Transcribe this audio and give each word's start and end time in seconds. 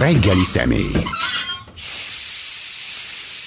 reggeli 0.00 0.44
személy. 0.44 0.92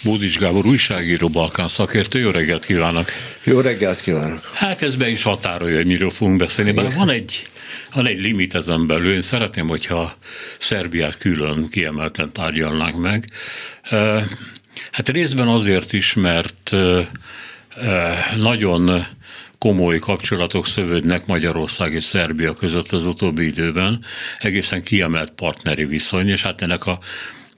Bódics 0.04 0.40
Gábor 0.40 0.66
újságíró, 0.66 1.29
Balkán 1.29 1.68
szakértő, 1.68 2.20
jó 2.20 2.29
reggelt 2.29 2.65
kívánok! 2.65 3.10
Jó 3.44 3.60
reggelt 3.60 4.02
kívánok! 4.02 4.40
Hát 4.54 4.81
ez 4.81 4.96
be 4.96 5.10
is 5.10 5.24
határolja, 5.24 5.76
hogy 5.76 5.86
miről 5.86 6.10
fogunk 6.10 6.38
beszélni, 6.38 6.71
mert 6.71 6.94
van 6.94 7.10
egy, 7.10 7.50
van 7.94 8.08
egy 8.08 8.20
limit 8.20 8.55
ezen 8.55 8.88
belül. 8.88 9.13
Én 9.13 9.21
szeretném, 9.21 9.68
hogyha 9.68 10.18
Szerbiát 10.60 11.17
külön 11.17 11.70
kiemelten 11.70 12.31
tárgyalnánk 12.31 13.01
meg. 13.01 13.29
Hát 14.92 15.10
részben 15.10 15.47
azért 15.47 15.94
is, 15.94 16.13
mert 16.13 16.72
nagyon 18.38 19.05
komoly 19.64 20.00
kapcsolatok 20.00 20.68
szövődnek 20.68 21.26
Magyarország 21.26 21.94
és 21.94 22.04
Szerbia 22.04 22.54
között 22.54 22.91
az 22.91 23.05
utóbbi 23.05 23.45
időben, 23.45 24.04
egészen 24.40 24.84
kiemelt 24.84 25.32
partneri 25.32 25.86
viszony, 25.86 26.30
és 26.30 26.41
hát 26.41 26.62
ennek 26.62 26.85
a 26.85 26.99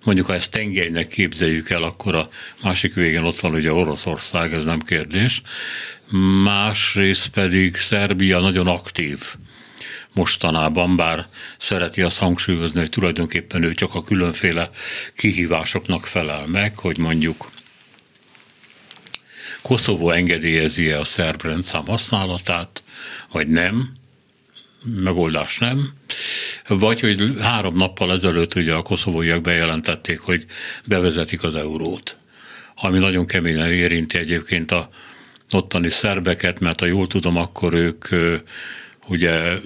mondjuk 0.04 0.28
ha 0.28 0.34
ezt 0.34 0.52
tengelynek 0.52 1.08
képzeljük 1.08 1.70
el, 1.70 1.84
akkor 1.84 2.16
a 2.16 2.30
másik 2.64 2.94
végén 2.94 3.24
ott 3.24 3.40
van 3.40 3.54
ugye 3.54 3.74
Oroszország, 3.74 4.54
ez 4.54 4.64
nem 4.64 4.80
kérdés. 4.80 5.42
Másrészt 6.44 7.28
pedig 7.28 7.76
Szerbia 7.76 8.40
nagyon 8.40 8.68
aktív 8.68 9.20
mostanában, 10.14 10.96
bár 10.96 11.26
szereti 11.58 12.02
azt 12.02 12.18
hangsúlyozni, 12.20 12.80
hogy 12.80 12.90
tulajdonképpen 12.90 13.64
ő 13.64 13.74
csak 13.74 13.96
a 13.96 14.04
különféle 14.04 14.70
kihívásoknak 15.16 16.06
felel 16.06 16.46
meg, 16.46 16.78
hogy 16.78 16.98
mondjuk 16.98 17.54
Koszovó 19.66 20.10
engedélyezi 20.10 20.90
a 20.90 21.04
szerb 21.04 21.42
rendszám 21.42 21.86
használatát, 21.86 22.84
vagy 23.32 23.48
nem, 23.48 23.94
megoldás 24.84 25.58
nem, 25.58 25.94
vagy 26.68 27.00
hogy 27.00 27.36
három 27.40 27.78
nappal 27.78 28.12
ezelőtt 28.12 28.56
ugye 28.56 28.74
a 28.74 28.82
koszovóiak 28.82 29.42
bejelentették, 29.42 30.20
hogy 30.20 30.46
bevezetik 30.86 31.44
az 31.44 31.56
eurót, 31.56 32.18
ami 32.76 33.00
nagyon 33.00 33.26
keményen 33.26 33.72
érinti 33.72 34.18
egyébként 34.18 34.72
a 34.72 34.90
ottani 35.52 35.90
szerbeket, 35.90 36.60
mert 36.60 36.80
ha 36.80 36.86
jól 36.86 37.08
tudom, 37.08 37.38
akkor 37.38 37.74
ők 37.74 38.08
ugye 39.08 39.60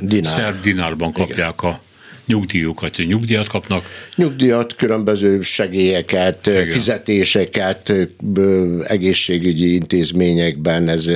Dinár. 0.00 0.32
szerb 0.32 0.60
dinárban 0.60 1.12
kapják 1.12 1.54
Igen. 1.58 1.70
a 1.70 1.80
nyugdíjukat, 2.26 2.96
nyugdíjat 2.96 3.48
kapnak. 3.48 3.84
Nyugdíjat, 4.16 4.74
különböző 4.74 5.42
segélyeket, 5.42 6.46
Igen. 6.46 6.66
fizetéseket, 6.66 7.92
egészségügyi 8.82 9.74
intézményekben, 9.74 10.88
ez, 10.88 11.10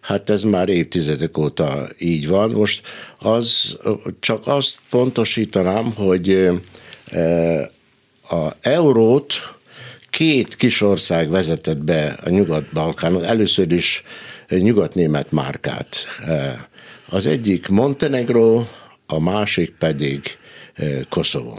hát 0.00 0.30
ez 0.30 0.42
már 0.42 0.68
évtizedek 0.68 1.38
óta 1.38 1.88
így 1.98 2.28
van. 2.28 2.50
Most 2.50 2.82
az, 3.18 3.78
csak 4.20 4.46
azt 4.46 4.78
pontosítanám, 4.90 5.92
hogy 5.94 6.50
a 8.28 8.48
eurót 8.60 9.34
két 10.10 10.56
kis 10.56 10.80
ország 10.80 11.30
vezetett 11.30 11.78
be 11.78 12.18
a 12.24 12.28
Nyugat-Balkánon, 12.28 13.24
először 13.24 13.72
is 13.72 14.02
nyugat-német 14.48 15.32
márkát. 15.32 16.06
Az 17.08 17.26
egyik 17.26 17.68
Montenegro, 17.68 18.64
a 19.12 19.20
másik 19.20 19.74
pedig 19.78 20.20
Koszovó. 21.08 21.58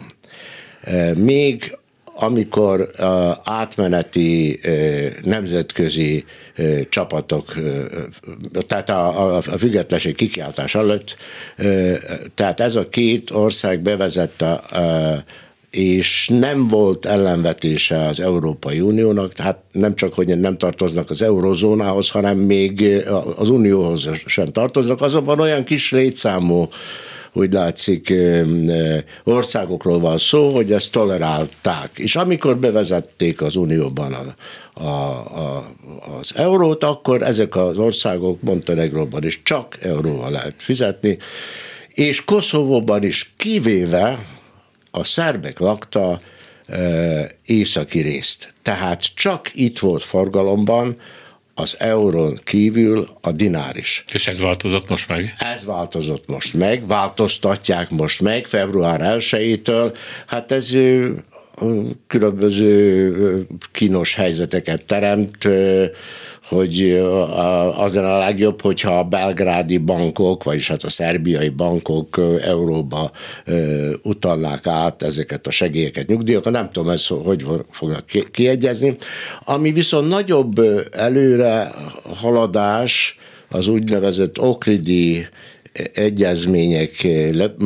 Még 1.16 1.78
amikor 2.16 2.90
átmeneti 3.44 4.60
nemzetközi 5.24 6.26
csapatok, 6.90 7.54
tehát 8.68 8.90
a, 8.90 9.36
a 9.36 9.42
függetlenség 9.42 10.16
kikiáltás 10.16 10.76
előtt, 10.76 11.18
tehát 12.36 12.60
ez 12.60 12.76
a 12.76 12.90
két 12.90 13.32
ország 13.32 13.82
bevezette 13.82 14.62
és 15.72 16.28
nem 16.34 16.68
volt 16.68 17.06
ellenvetése 17.06 18.06
az 18.06 18.20
Európai 18.20 18.80
Uniónak, 18.80 19.34
tehát 19.34 19.62
nem 19.72 19.94
csak, 19.94 20.14
hogy 20.14 20.40
nem 20.40 20.58
tartoznak 20.58 21.10
az 21.10 21.22
eurozónához, 21.22 22.10
hanem 22.10 22.38
még 22.38 23.04
az 23.36 23.50
Unióhoz 23.50 24.10
sem 24.26 24.46
tartoznak, 24.46 25.02
azonban 25.02 25.40
olyan 25.40 25.64
kis 25.64 25.92
létszámú 25.92 26.70
úgy 27.34 27.54
látszik 27.54 28.14
országokról 29.24 30.00
van 30.00 30.18
szó, 30.18 30.54
hogy 30.54 30.72
ezt 30.72 30.92
tolerálták. 30.92 31.90
És 31.98 32.16
amikor 32.16 32.58
bevezették 32.58 33.42
az 33.42 33.56
Unióban 33.56 34.14
a, 34.14 34.24
a, 34.82 34.90
a, 35.40 35.72
az 36.20 36.32
eurót, 36.36 36.84
akkor 36.84 37.22
ezek 37.22 37.56
az 37.56 37.78
országok 37.78 38.42
Montenegróban 38.42 39.24
is 39.24 39.42
csak 39.44 39.78
euróval 39.82 40.32
lehet 40.32 40.56
fizetni, 40.58 41.18
és 41.94 42.26
Koszovóban 42.26 43.04
is 43.04 43.34
kivéve 43.38 44.26
a 44.92 45.04
szerbek 45.04 45.60
lakta 45.60 46.18
északi 47.46 48.00
részt. 48.00 48.54
Tehát 48.62 49.04
csak 49.16 49.50
itt 49.54 49.80
volt 49.80 50.04
forgalomban 50.04 50.98
az 51.54 51.76
eurón 51.80 52.40
kívül 52.44 53.08
a 53.22 53.32
dinár 53.32 53.76
is. 53.76 54.04
És 54.14 54.28
ez 54.28 54.40
változott 54.40 54.90
most 54.90 55.08
meg? 55.08 55.34
Ez 55.38 55.66
változott 55.66 56.28
most 56.28 56.54
meg, 56.54 56.88
változtatják 56.88 57.90
most 57.90 58.22
meg 58.22 58.46
február 58.46 59.02
1-től. 59.04 59.98
Hát 60.28 60.52
ez 60.52 60.74
különböző 62.08 63.48
kínos 63.72 64.16
helyzeteket 64.16 64.86
teremt, 64.86 65.48
hogy 66.48 67.04
az 67.78 67.96
a 67.96 68.18
legjobb, 68.18 68.62
hogyha 68.62 69.00
a 69.00 69.04
belgrádi 69.04 69.78
bankok, 69.78 70.44
vagyis 70.44 70.68
hát 70.68 70.84
a 70.84 70.90
szerbiai 70.90 71.50
bankok 71.50 72.22
euróba 72.44 73.12
utalnák 74.04 74.68
át 74.68 75.04
ezeket 75.04 75.48
a 75.48 75.52
segélyeket, 75.52 76.08
nyugdíjakat, 76.08 76.54
nem 76.54 76.72
tudom, 76.72 76.90
ez 76.90 77.08
hogy 77.08 77.46
fognak 77.72 78.06
kiegyezni. 78.32 78.96
Ami 79.44 79.72
viszont 79.72 80.10
nagyobb 80.10 80.60
előre 80.92 81.68
haladás, 82.16 83.18
az 83.50 83.68
úgynevezett 83.68 84.40
okridi 84.40 85.28
egyezmények 85.94 87.08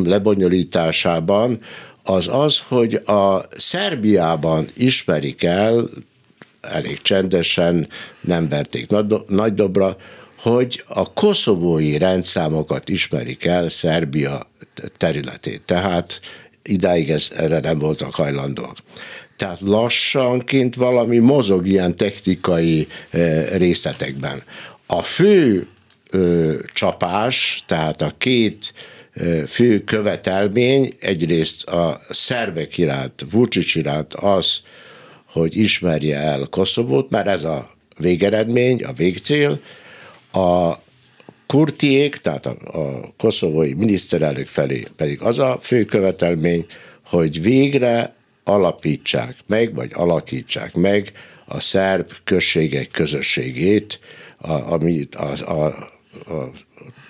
lebonyolításában, 0.06 1.60
az 2.06 2.28
az, 2.32 2.60
hogy 2.68 2.94
a 2.94 3.42
Szerbiában 3.58 4.68
ismerik 4.76 5.44
el, 5.44 5.90
elég 6.62 7.02
csendesen, 7.02 7.90
nem 8.22 8.50
verték 8.50 8.88
nagy 9.28 9.54
dobra, 9.54 9.98
hogy 10.40 10.84
a 10.88 11.14
koszovói 11.14 11.98
rendszámokat 11.98 12.90
ismerik 12.90 13.46
el 13.46 13.68
Szerbia 13.68 14.50
területét. 14.98 15.62
Tehát 15.66 16.20
idáig 16.64 17.10
ez, 17.10 17.32
erre 17.36 17.60
nem 17.60 17.80
voltak 17.80 18.16
hajlandóak. 18.16 18.78
Tehát 19.38 19.60
lassanként 19.60 20.76
valami 20.76 21.18
mozog 21.18 21.68
ilyen 21.68 21.96
technikai 21.96 22.88
részletekben. 23.54 24.44
A 24.86 25.02
fő 25.02 25.68
ö, 26.10 26.54
csapás, 26.74 27.64
tehát 27.68 28.02
a 28.02 28.12
két 28.18 28.74
fő 29.48 29.80
követelmény 29.80 30.94
egyrészt 31.00 31.64
a 31.64 32.00
szervek 32.10 32.78
iránt, 32.78 33.26
Vucic 33.32 33.76
iránt 33.76 34.14
az, 34.14 34.62
hogy 35.26 35.58
ismerje 35.58 36.18
el 36.18 36.48
Koszovót, 36.50 37.10
mert 37.10 37.28
ez 37.28 37.44
a 37.44 37.72
végeredmény, 37.98 38.84
a 38.84 38.94
végcél. 38.94 39.60
A 40.32 40.74
kurtiék, 41.48 42.16
tehát 42.16 42.46
a, 42.46 42.58
a 42.80 43.14
koszovói 43.18 43.74
miniszterelnök 43.74 44.46
felé 44.46 44.84
pedig 44.96 45.22
az 45.22 45.40
a 45.40 45.58
fő 45.62 45.86
követelmény, 45.86 46.66
hogy 47.06 47.42
végre 47.42 48.16
alapítsák 48.44 49.36
meg, 49.48 49.76
vagy 49.76 49.92
alakítsák 49.94 50.74
meg 50.74 51.12
a 51.46 51.60
szerb 51.60 52.12
községek 52.24 52.88
közösségét, 52.88 54.00
a, 54.38 54.52
amit 54.52 55.16
a, 55.16 55.32
a, 55.46 55.66
a 56.34 56.52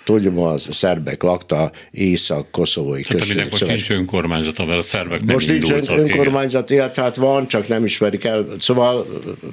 tudom, 0.06 0.38
az 0.38 0.68
szerbek 0.70 1.22
lakta 1.22 1.72
észak-koszovói 1.90 3.02
hát, 3.08 3.16
község. 3.16 3.46
most 3.50 3.66
nincs 3.66 3.90
önkormányzata, 3.90 4.64
mert 4.64 4.78
a 4.78 4.82
szerbek 4.82 5.24
nem 5.24 5.34
Most 5.34 5.48
nincs 5.48 5.70
önkormányzat, 5.88 6.70
igen. 6.70 6.92
tehát 6.92 7.16
van, 7.16 7.48
csak 7.48 7.68
nem 7.68 7.84
ismerik 7.84 8.24
el. 8.24 8.46
Szóval 8.58 9.06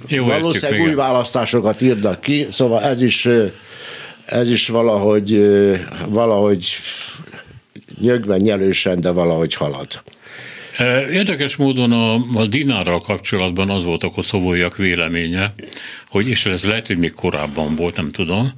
Jó, 0.07 0.25
valószínűleg 0.25 0.79
értjük, 0.79 0.97
új 0.97 1.03
választásokat 1.03 1.81
írnak 1.81 2.21
ki, 2.21 2.47
szóval 2.51 2.83
ez 2.83 3.01
is, 3.01 3.27
ez 4.25 4.49
is 4.49 4.67
valahogy, 4.67 5.49
valahogy 6.09 6.67
nyögven 7.99 8.39
nyelősen, 8.39 9.01
de 9.01 9.11
valahogy 9.11 9.53
halad. 9.53 9.87
Érdekes 11.11 11.55
módon 11.55 11.91
a, 11.91 12.13
a 12.39 12.45
dinárral 12.45 12.99
kapcsolatban 12.99 13.69
az 13.69 13.83
volt 13.83 14.03
a 14.03 14.09
koszovóiak 14.09 14.77
véleménye, 14.77 15.53
hogy, 16.07 16.27
és 16.27 16.45
ez 16.45 16.63
lehet, 16.63 16.87
hogy 16.87 16.97
még 16.97 17.13
korábban 17.13 17.75
volt, 17.75 17.95
nem 17.95 18.11
tudom, 18.11 18.51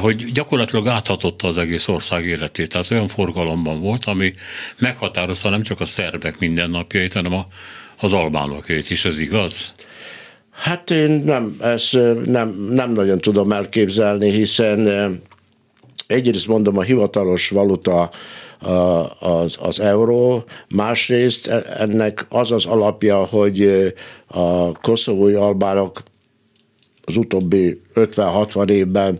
hogy 0.00 0.32
gyakorlatilag 0.32 0.86
áthatotta 0.86 1.48
az 1.48 1.58
egész 1.58 1.88
ország 1.88 2.24
életét. 2.24 2.68
Tehát 2.68 2.90
olyan 2.90 3.08
forgalomban 3.08 3.80
volt, 3.80 4.04
ami 4.04 4.34
meghatározta 4.78 5.48
nem 5.48 5.62
csak 5.62 5.80
a 5.80 5.84
szerbek 5.84 6.38
mindennapjait, 6.38 7.12
hanem 7.12 7.32
a, 7.32 7.46
az 8.00 8.12
albánokét 8.12 8.90
is, 8.90 9.04
ez 9.04 9.20
igaz? 9.20 9.74
Hát 10.50 10.90
én 10.90 11.10
nem, 11.10 11.56
ezt 11.60 11.98
nem, 12.24 12.48
nem 12.70 12.92
nagyon 12.92 13.18
tudom 13.18 13.52
elképzelni, 13.52 14.30
hiszen 14.30 15.20
egyrészt 16.06 16.46
mondom, 16.46 16.78
a 16.78 16.82
hivatalos 16.82 17.48
valuta 17.48 18.10
az, 19.18 19.56
az 19.60 19.80
euró, 19.80 20.44
másrészt 20.68 21.46
ennek 21.76 22.26
az 22.28 22.52
az 22.52 22.66
alapja, 22.66 23.24
hogy 23.24 23.92
a 24.26 24.72
koszovói 24.72 25.34
albánok 25.34 26.02
az 27.08 27.16
utóbbi 27.16 27.80
50-60 27.94 28.68
évben 28.70 29.18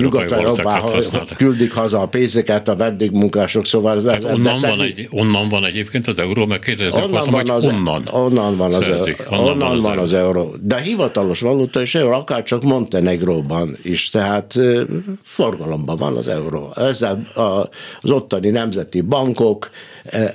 Nyugat-Európába 0.00 0.90
nyugat 0.90 1.36
küldik 1.36 1.72
haza 1.72 2.00
a 2.00 2.06
pénzeket, 2.06 2.68
a 2.68 2.76
vendégmunkások, 2.76 3.66
szóval 3.66 3.96
ez, 3.96 4.06
hát 4.06 4.24
onnan, 4.24 4.56
van 4.60 4.80
egy, 4.80 5.08
onnan 5.10 5.48
van 5.48 5.64
egyébként 5.64 6.06
az 6.06 6.18
euró, 6.18 6.46
meg 6.46 6.58
kérdezek, 6.58 7.04
onnan, 7.04 7.30
van 7.30 7.50
az, 7.50 7.66
onnan, 7.66 8.08
onnan 8.10 8.56
van 8.56 8.74
az, 8.74 8.84
szerzik, 8.84 9.22
onnan, 9.30 9.44
onnan 9.44 9.58
van, 9.58 9.76
az, 9.76 9.80
van 9.82 9.98
az 9.98 10.12
euró. 10.12 10.54
De 10.60 10.80
hivatalos 10.80 11.40
valuta 11.40 11.80
és 11.80 11.94
euró, 11.94 12.12
akár 12.12 12.42
csak 12.42 12.62
Montenegróban 12.62 13.76
is, 13.82 14.10
tehát 14.10 14.54
forgalomban 15.22 15.96
van 15.96 16.16
az 16.16 16.28
euró. 16.28 16.72
Ezzel 16.76 17.22
az 18.00 18.10
ottani 18.10 18.48
nemzeti 18.48 19.00
bankok 19.00 19.70
E, 20.04 20.34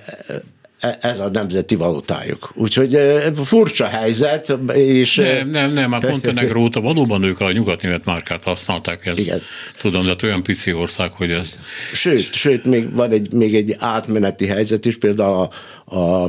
ez 0.79 1.19
a 1.19 1.29
nemzeti 1.29 1.75
valutájuk. 1.75 2.51
Úgyhogy 2.55 2.95
e, 2.95 3.33
furcsa 3.33 3.85
helyzet. 3.85 4.57
És 4.73 5.15
nem, 5.15 5.49
nem, 5.49 5.73
nem, 5.73 5.91
hát 5.91 6.09
Montenegro 6.09 6.61
óta 6.61 6.81
valóban 6.81 7.23
ők 7.23 7.39
a 7.39 7.51
nyugat-német 7.51 8.05
márkát 8.05 8.43
használták. 8.43 9.05
Ezt. 9.05 9.19
Igen. 9.19 9.41
Tudom, 9.81 10.03
de 10.03 10.09
hát 10.09 10.23
olyan 10.23 10.43
pici 10.43 10.73
ország, 10.73 11.11
hogy 11.11 11.31
ez... 11.31 11.49
Sőt, 11.93 12.33
sőt 12.33 12.65
még 12.65 12.93
van 12.93 13.11
egy, 13.11 13.33
még 13.33 13.55
egy 13.55 13.75
átmeneti 13.79 14.45
helyzet 14.45 14.85
is, 14.85 14.97
például 14.97 15.49
a, 15.85 15.95
a, 15.95 16.23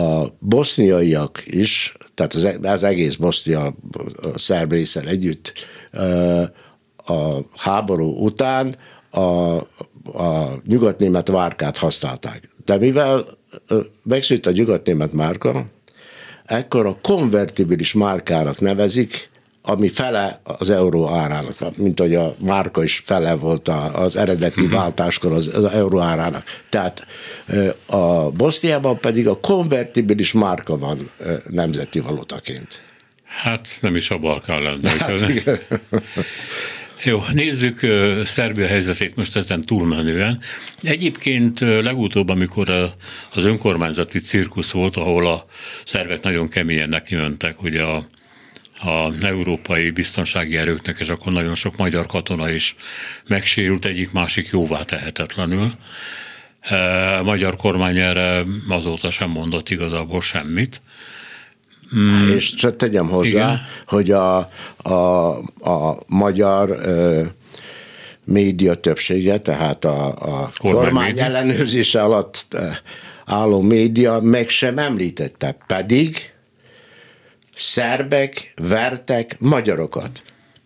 a 0.00 0.36
boszniaiak 0.38 1.42
is, 1.44 1.94
tehát 2.14 2.34
az, 2.34 2.58
az 2.62 2.82
egész 2.82 3.14
Bosznia 3.14 3.74
a 4.34 4.38
szerb 4.38 4.72
részen 4.72 5.06
együtt 5.06 5.52
e, 5.90 6.02
a 7.06 7.38
háború 7.56 8.24
után 8.24 8.76
a, 9.10 9.20
a 10.04 10.60
nyugatnémet 10.66 11.28
várkát 11.28 11.78
használták. 11.78 12.48
De 12.64 12.76
mivel 12.76 13.24
megszűnt 14.02 14.46
a 14.46 14.50
nyugatnémet 14.50 15.12
márka, 15.12 15.64
ekkor 16.46 16.86
a 16.86 16.98
konvertibilis 17.02 17.92
márkának 17.92 18.60
nevezik, 18.60 19.28
ami 19.62 19.88
fele 19.88 20.40
az 20.42 20.70
euró 20.70 21.08
árának, 21.08 21.76
mint 21.76 22.00
hogy 22.00 22.14
a 22.14 22.34
márka 22.38 22.82
is 22.82 23.02
fele 23.04 23.34
volt 23.34 23.68
az 23.92 24.16
eredeti 24.16 24.62
mhm. 24.62 24.72
váltáskor 24.72 25.32
az, 25.32 25.50
az 25.54 25.64
euró 25.64 25.98
árának. 25.98 26.44
Tehát 26.68 27.06
a 27.86 28.30
Boszniában 28.30 28.98
pedig 28.98 29.28
a 29.28 29.40
konvertibilis 29.40 30.32
márka 30.32 30.78
van 30.78 31.10
nemzeti 31.50 32.00
valutaként. 32.00 32.80
Hát 33.24 33.68
nem 33.80 33.96
is 33.96 34.10
a 34.10 34.18
Balkán 34.18 34.62
lenne. 34.62 34.90
Hát, 34.90 35.20
Jó, 37.04 37.22
nézzük 37.32 37.80
Szerbia 38.24 38.66
helyzetét 38.66 39.16
most 39.16 39.36
ezen 39.36 39.60
túlmenően. 39.60 40.40
Egyébként 40.82 41.60
legutóbb, 41.60 42.28
amikor 42.28 42.94
az 43.34 43.44
önkormányzati 43.44 44.18
cirkusz 44.18 44.70
volt, 44.70 44.96
ahol 44.96 45.26
a 45.26 45.44
szervek 45.84 46.22
nagyon 46.22 46.48
keményen 46.48 46.88
nekimentek, 46.88 47.62
ugye 47.62 47.82
a 47.82 48.06
a 48.82 49.24
európai 49.24 49.90
biztonsági 49.90 50.56
erőknek, 50.56 50.96
és 50.98 51.08
akkor 51.08 51.32
nagyon 51.32 51.54
sok 51.54 51.76
magyar 51.76 52.06
katona 52.06 52.50
is 52.50 52.76
megsérült, 53.26 53.84
egyik 53.84 54.12
másik 54.12 54.48
jóvá 54.52 54.80
tehetetlenül. 54.80 55.72
A 57.18 57.22
magyar 57.22 57.56
kormány 57.56 57.98
erre 57.98 58.42
azóta 58.68 59.10
sem 59.10 59.30
mondott 59.30 59.70
igazából 59.70 60.20
semmit. 60.20 60.82
Mm. 61.96 62.28
És 62.28 62.54
csak 62.54 62.76
tegyem 62.76 63.08
hozzá, 63.08 63.28
Igen. 63.28 63.60
hogy 63.86 64.10
a, 64.10 64.36
a, 64.76 65.28
a 65.70 65.98
magyar 66.06 66.70
ö, 66.70 67.22
média 68.24 68.74
többsége, 68.74 69.38
tehát 69.38 69.84
a, 69.84 70.06
a 70.06 70.50
kormány, 70.58 70.82
kormány 70.82 71.20
ellenőrzése 71.20 72.02
alatt 72.02 72.56
álló 73.24 73.60
média 73.60 74.20
meg 74.20 74.48
sem 74.48 74.78
említette, 74.78 75.56
pedig 75.66 76.32
szerbek 77.54 78.52
vertek 78.62 79.36
magyarokat. 79.38 80.22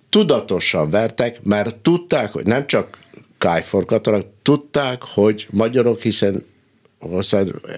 Tudatosan 0.09 0.91
vertek, 0.91 1.43
mert 1.43 1.77
tudták, 1.77 2.33
hogy 2.33 2.47
nem 2.47 2.67
csak 2.67 2.99
kájforkatorak, 3.39 4.27
tudták, 4.43 5.03
hogy 5.03 5.47
magyarok, 5.51 6.01
hiszen 6.01 6.45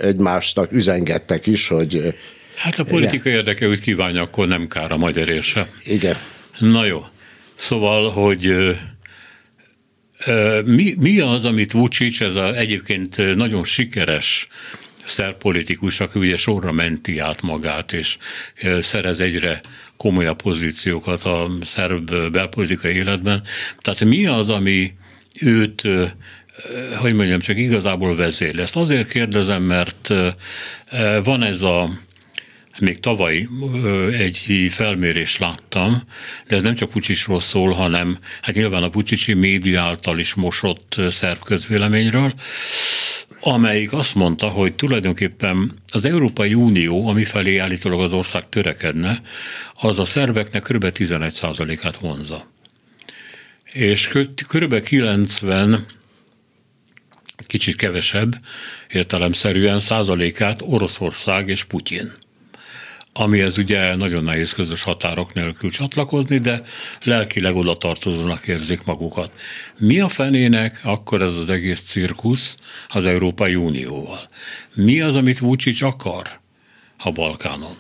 egymásnak 0.01 0.73
üzengettek 0.73 1.47
is, 1.47 1.69
hogy 1.69 2.15
Hát 2.57 2.79
a 2.79 2.85
politika 2.85 3.29
Igen. 3.29 3.39
érdeke, 3.39 3.67
hogy 3.67 3.81
kívánja, 3.81 4.23
akkor 4.23 4.47
nem 4.47 4.69
kár 4.69 4.93
a 4.93 4.97
magyar 4.97 5.29
érse. 5.29 5.69
Igen. 5.85 6.17
Na 6.59 6.85
jó. 6.85 7.07
Szóval, 7.55 8.11
hogy 8.11 8.75
mi, 10.65 10.95
mi 10.99 11.21
az, 11.21 11.45
amit 11.45 11.73
Vucic, 11.73 12.21
ez 12.21 12.35
a 12.35 12.57
egyébként 12.57 13.37
nagyon 13.37 13.65
sikeres 13.65 14.49
szerpolitikus, 15.05 16.01
aki 16.01 16.19
ugye 16.19 16.37
sorra 16.37 16.73
menti 16.73 17.19
át 17.19 17.43
magát, 17.43 17.93
és 17.93 18.17
szerez 18.81 19.21
egyre 19.21 19.61
komolyabb 19.97 20.43
pozíciókat 20.43 21.25
a 21.25 21.49
szerb 21.65 22.31
belpolitikai 22.33 22.95
életben. 22.95 23.43
Tehát 23.79 24.05
mi 24.05 24.27
az, 24.27 24.49
ami 24.49 24.93
őt, 25.41 25.83
hogy 26.97 27.15
mondjam, 27.15 27.41
csak 27.41 27.57
igazából 27.57 28.17
vezél? 28.17 28.61
Ezt 28.61 28.77
azért 28.77 29.09
kérdezem, 29.09 29.63
mert 29.63 30.13
van 31.23 31.43
ez 31.43 31.63
a 31.63 31.91
még 32.79 33.01
tavaly 33.01 33.49
egy 34.13 34.67
felmérést 34.71 35.39
láttam, 35.39 36.03
de 36.49 36.57
ez 36.57 36.63
nem 36.63 36.75
csak 36.75 36.91
Pucsisról 36.91 37.41
szól, 37.41 37.73
hanem 37.73 38.19
hát 38.43 38.55
nyilván 38.55 38.83
a 38.83 38.89
Pucsicsi 38.89 39.35
média 39.35 39.83
által 39.83 40.19
is 40.19 40.35
mosott 40.35 40.97
szerb 41.11 41.39
közvéleményről, 41.39 42.35
amelyik 43.41 43.93
azt 43.93 44.15
mondta, 44.15 44.49
hogy 44.49 44.75
tulajdonképpen 44.75 45.73
az 45.93 46.05
Európai 46.05 46.55
Unió, 46.55 47.09
ami 47.09 47.25
felé 47.25 47.59
állítólag 47.59 48.01
az 48.01 48.13
ország 48.13 48.49
törekedne, 48.49 49.21
az 49.75 49.99
a 49.99 50.05
szerbeknek 50.05 50.63
kb. 50.63 50.85
11%-át 50.95 51.97
vonza. 51.97 52.51
És 53.73 54.09
kb. 54.49 54.83
90 54.83 55.87
kicsit 57.47 57.77
kevesebb 57.77 58.33
értelemszerűen 58.89 59.81
százalékát 59.81 60.61
Oroszország 60.65 61.49
és 61.49 61.65
Putyin 61.65 62.13
amihez 63.19 63.59
ugye 63.59 63.95
nagyon 63.95 64.25
nehéz 64.25 64.53
közös 64.53 64.83
határok 64.83 65.35
nélkül 65.35 65.71
csatlakozni, 65.71 66.39
de 66.39 66.63
lelkileg 67.03 67.57
oda 67.57 67.77
tartozónak 67.77 68.47
érzik 68.47 68.85
magukat. 68.85 69.33
Mi 69.79 70.01
a 70.01 70.09
fenének 70.09 70.81
akkor 70.83 71.23
ez 71.23 71.37
az 71.37 71.51
egész 71.51 71.81
cirkusz 71.81 72.57
az 72.89 73.07
Európai 73.07 73.55
Unióval? 73.55 74.29
Mi 74.75 75.01
az, 75.01 75.15
amit 75.15 75.39
Vucic 75.39 75.83
akar 75.83 76.41
a 76.99 77.11
Balkánon? 77.11 77.77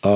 A, 0.00 0.08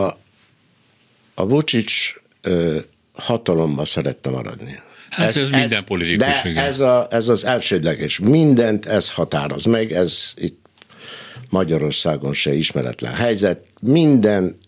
a 1.34 1.46
Vucic 1.46 2.14
ö, 2.40 2.78
hatalomba 3.12 3.84
szerette 3.84 4.30
maradni. 4.30 4.80
Hát 5.10 5.28
ez, 5.28 5.36
ez 5.36 5.50
minden 5.50 5.84
politikus. 5.84 6.26
De 6.26 6.42
igen. 6.44 6.64
ez, 6.64 6.80
a, 6.80 7.06
ez 7.10 7.28
az 7.28 7.44
elsődleges. 7.44 8.18
Mindent 8.18 8.86
ez 8.86 9.10
határoz 9.10 9.64
meg, 9.64 9.92
ez 9.92 10.32
itt 10.36 10.67
Magyarországon 11.50 12.32
se 12.32 12.54
ismeretlen 12.54 13.14
helyzet. 13.14 13.64
Minden 13.80 14.58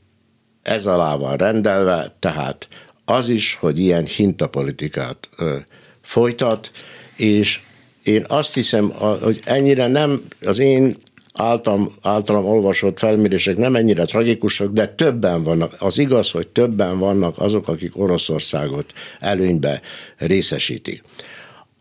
ez 0.62 0.86
alá 0.86 1.16
van 1.16 1.36
rendelve, 1.36 2.16
tehát 2.18 2.68
az 3.04 3.28
is, 3.28 3.54
hogy 3.54 3.78
ilyen 3.78 4.04
hintapolitikát 4.04 5.28
ö, 5.38 5.56
folytat, 6.02 6.70
és 7.16 7.60
én 8.02 8.24
azt 8.28 8.54
hiszem, 8.54 8.88
hogy 9.20 9.40
ennyire 9.44 9.86
nem 9.86 10.22
az 10.40 10.58
én 10.58 10.96
általam, 11.32 11.88
általam 12.02 12.44
olvasott 12.44 12.98
felmérések 12.98 13.56
nem 13.56 13.76
ennyire 13.76 14.04
tragikusak, 14.04 14.72
de 14.72 14.86
többen 14.86 15.42
vannak. 15.42 15.74
Az 15.78 15.98
igaz, 15.98 16.30
hogy 16.30 16.48
többen 16.48 16.98
vannak 16.98 17.38
azok, 17.38 17.68
akik 17.68 17.98
Oroszországot 17.98 18.92
előnybe 19.20 19.80
részesítik. 20.16 21.02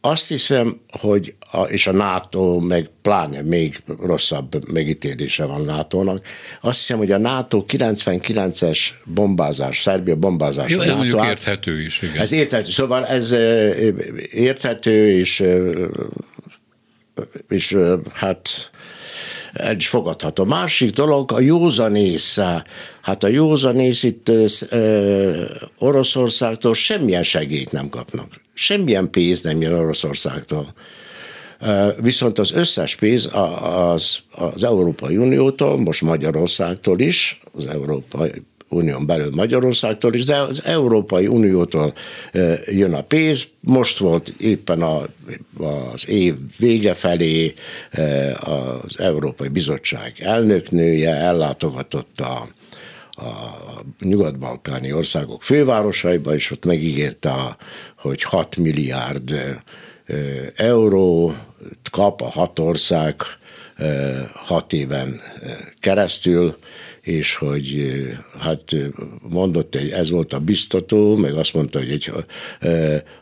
Azt 0.02 0.28
hiszem, 0.28 0.80
hogy 1.00 1.36
a, 1.52 1.62
és 1.62 1.88
a 1.88 1.92
NATO 1.92 2.60
meg 2.60 2.90
pláne 3.02 3.42
még 3.42 3.82
rosszabb 4.02 4.72
megítélése 4.72 5.46
van 5.46 5.62
NATO-nak. 5.62 6.26
Azt 6.62 6.80
hiszem, 6.80 6.98
hogy 6.98 7.12
a 7.12 7.18
NATO 7.18 7.64
99-es 7.68 8.80
bombázás, 9.06 9.82
Szerbia 9.82 10.16
bombázás. 10.16 10.72
Jó, 10.72 10.82
ez 10.82 10.98
NATO 10.98 11.26
érthető 11.26 11.82
is, 11.82 12.02
igen. 12.02 12.18
Ez 12.18 12.32
érthető, 12.32 12.72
szóval 12.72 13.06
ez 13.06 13.32
érthető, 14.32 15.12
és, 15.12 15.44
és 17.48 17.78
hát 18.14 18.72
el 19.54 19.76
is 19.76 19.88
fogadható. 19.88 20.46
Másik 20.46 20.90
dolog 20.90 21.32
a 21.32 21.40
józanész. 21.40 22.40
Hát 23.02 23.24
a 23.24 23.28
józanész 23.28 24.04
itt 24.04 24.32
Oroszországtól 25.78 26.74
semmilyen 26.74 27.24
segélyt 27.24 27.72
nem 27.72 27.90
kapnak 27.90 28.48
semmilyen 28.60 29.12
pénz 29.12 29.42
nem 29.42 29.62
jön 29.62 29.74
Oroszországtól. 29.74 30.74
Viszont 32.02 32.40
az 32.40 32.52
összes 32.52 32.96
pénz 32.96 33.30
az, 33.62 34.18
az 34.32 34.64
Európai 34.64 35.18
Uniótól, 35.18 35.78
most 35.78 36.02
Magyarországtól 36.02 37.00
is, 37.00 37.42
az 37.52 37.68
Európai 37.68 38.32
Unión 38.70 39.06
belül 39.06 39.30
Magyarországtól 39.36 40.14
is, 40.14 40.26
de 40.26 40.38
az 40.38 40.62
Európai 40.66 41.28
Uniótól 41.28 41.94
jön 42.66 42.94
a 42.94 43.02
pénz. 43.02 43.48
Most 43.60 43.98
volt 43.98 44.28
éppen 44.28 44.82
a, 44.82 45.02
az 45.94 46.10
év 46.10 46.36
vége 46.58 46.94
felé 46.94 47.54
az 48.40 49.00
Európai 49.00 49.48
Bizottság 49.48 50.14
elnöknője 50.20 51.16
ellátogatott 51.16 52.20
a 52.20 52.48
a 53.20 53.82
nyugat-balkáni 54.00 54.94
országok 54.94 55.44
fővárosaiba, 55.44 56.36
és 56.36 56.52
ott 56.52 56.66
megígérte, 56.66 57.58
hogy 57.98 58.24
6 58.24 58.58
milliárd 58.58 59.58
euró 60.56 61.36
kap 61.92 62.22
a 62.22 62.30
hat 62.30 62.60
ország 62.60 63.16
hat 64.34 64.74
éven 64.74 65.22
keresztül, 65.80 66.58
és 67.02 67.36
hogy 67.36 67.92
hát 68.40 68.76
mondott, 69.22 69.76
hogy 69.76 69.90
ez 69.90 70.10
volt 70.10 70.34
a 70.34 70.40
biztató, 70.40 71.16
meg 71.16 71.34
azt 71.34 71.54
mondta, 71.54 71.80
hogy 71.80 71.92
egy 71.92 72.12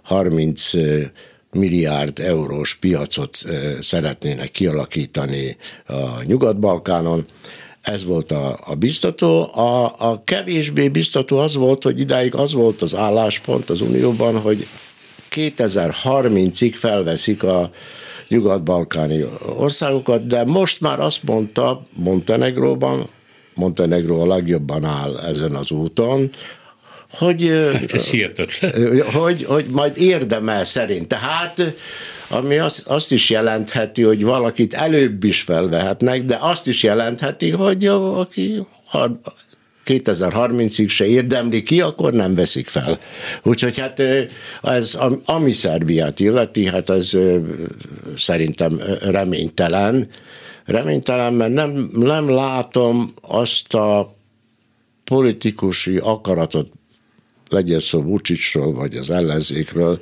30 0.04 0.72
milliárd 1.52 2.20
eurós 2.20 2.76
piacot 2.76 3.38
szeretnének 3.80 4.52
kialakítani 4.52 5.58
a 5.86 6.24
Nyugat-Balkánon. 6.24 7.26
Ez 7.88 8.06
volt 8.06 8.32
a, 8.32 8.60
a 8.66 8.76
biztató. 8.76 9.54
A, 9.54 9.96
a 9.98 10.22
kevésbé 10.24 10.90
biztató 10.90 11.38
az 11.38 11.56
volt, 11.56 11.84
hogy 11.84 12.00
idáig 12.00 12.36
az 12.36 12.54
volt 12.54 12.82
az 12.82 12.96
álláspont 12.96 13.70
az 13.70 13.82
Unióban, 13.82 14.40
hogy 14.40 14.68
2030-ig 15.32 16.74
felveszik 16.74 17.44
a 17.44 17.72
nyugat-balkáni 18.28 19.26
országokat, 19.56 20.28
de 20.28 20.46
most 20.46 20.82
már 20.82 21.00
azt 21.00 21.24
mondta 21.24 21.82
Montenegróban, 21.94 23.08
Montenegro 23.54 24.20
a 24.20 24.28
legjobban 24.28 24.86
áll 24.86 25.18
ezen 25.18 25.56
az 25.56 25.72
úton, 25.72 26.32
hogy, 27.12 27.52
hát 27.74 27.94
ez 27.94 28.10
hogy, 29.14 29.44
hogy 29.44 29.66
majd 29.70 29.98
érdemel 29.98 30.64
szerint. 30.64 31.08
Tehát 31.08 31.74
ami 32.30 32.58
azt, 32.58 32.88
azt 32.88 33.12
is 33.12 33.30
jelentheti, 33.30 34.02
hogy 34.02 34.24
valakit 34.24 34.74
előbb 34.74 35.24
is 35.24 35.42
felvehetnek, 35.42 36.24
de 36.24 36.38
azt 36.42 36.68
is 36.68 36.84
jelentheti, 36.84 37.50
hogy 37.50 37.86
aki 37.86 38.66
2030-ig 39.86 40.90
se 40.90 41.06
érdemli 41.06 41.64
ki, 41.64 41.82
akkor 41.82 42.14
nem 42.14 42.36
veszik 42.36 42.68
fel. 42.68 43.00
Úgyhogy 43.44 43.80
hát 43.80 44.02
ez, 44.62 44.98
ami 45.26 45.52
Szerbiát 45.52 46.20
illeti, 46.20 46.66
hát 46.66 46.90
ez 46.90 47.18
szerintem 48.18 48.82
reménytelen. 49.02 50.08
Reménytelen, 50.66 51.34
mert 51.34 51.54
nem, 51.54 51.90
nem 51.94 52.30
látom 52.30 53.14
azt 53.22 53.74
a 53.74 54.16
politikusi 55.04 55.98
akaratot, 55.98 56.68
legyen 57.50 57.80
szó 57.80 58.02
Vucicról, 58.02 58.74
vagy 58.74 58.96
az 58.96 59.10
ellenzékről, 59.10 60.00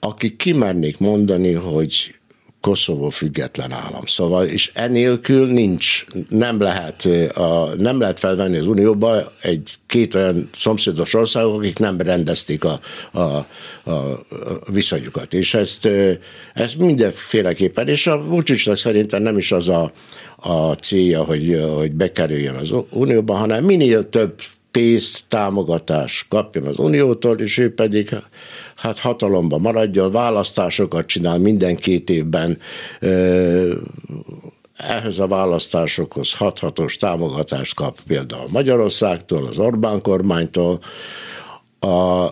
akik 0.00 0.36
kimernék 0.36 0.98
mondani, 0.98 1.52
hogy 1.52 2.20
Koszovó 2.60 3.08
független 3.08 3.72
állam. 3.72 4.02
Szóval, 4.06 4.46
és 4.46 4.70
enélkül 4.74 5.46
nincs, 5.46 6.04
nem 6.28 6.60
lehet, 6.60 7.08
a, 7.34 7.74
nem 7.76 8.00
lehet 8.00 8.18
felvenni 8.18 8.56
az 8.56 8.66
Unióba 8.66 9.32
egy 9.42 9.74
két 9.86 10.14
olyan 10.14 10.50
szomszédos 10.54 11.14
országok, 11.14 11.58
akik 11.58 11.78
nem 11.78 12.00
rendezték 12.00 12.64
a, 12.64 12.80
a, 13.12 13.20
a 13.90 14.26
viszonyukat. 14.72 15.34
És 15.34 15.54
ezt, 15.54 15.88
ezt 16.54 16.78
mindenféleképpen, 16.78 17.88
és 17.88 18.06
a 18.06 18.22
Vucicnak 18.22 18.76
szerintem 18.76 19.22
nem 19.22 19.38
is 19.38 19.52
az 19.52 19.68
a, 19.68 19.90
a 20.36 20.72
célja, 20.72 21.24
hogy, 21.24 21.60
hogy 21.74 21.92
bekerüljön 21.92 22.54
az 22.54 22.74
Unióba, 22.90 23.34
hanem 23.34 23.64
minél 23.64 24.08
több 24.08 24.34
pénzt, 24.70 25.24
támogatás 25.28 26.26
kapjon 26.28 26.66
az 26.66 26.78
Uniótól, 26.78 27.38
és 27.38 27.58
ő 27.58 27.74
pedig 27.74 28.16
hát 28.76 28.98
hatalomban 28.98 29.60
maradjon, 29.60 30.12
választásokat 30.12 31.06
csinál 31.06 31.38
minden 31.38 31.76
két 31.76 32.10
évben, 32.10 32.58
ehhez 34.76 35.18
a 35.18 35.26
választásokhoz 35.26 36.34
hathatos 36.34 36.96
támogatást 36.96 37.74
kap 37.74 37.98
például 38.06 38.48
Magyarországtól, 38.50 39.46
az 39.46 39.58
Orbán 39.58 40.02
kormánytól, 40.02 40.80
a, 41.78 42.24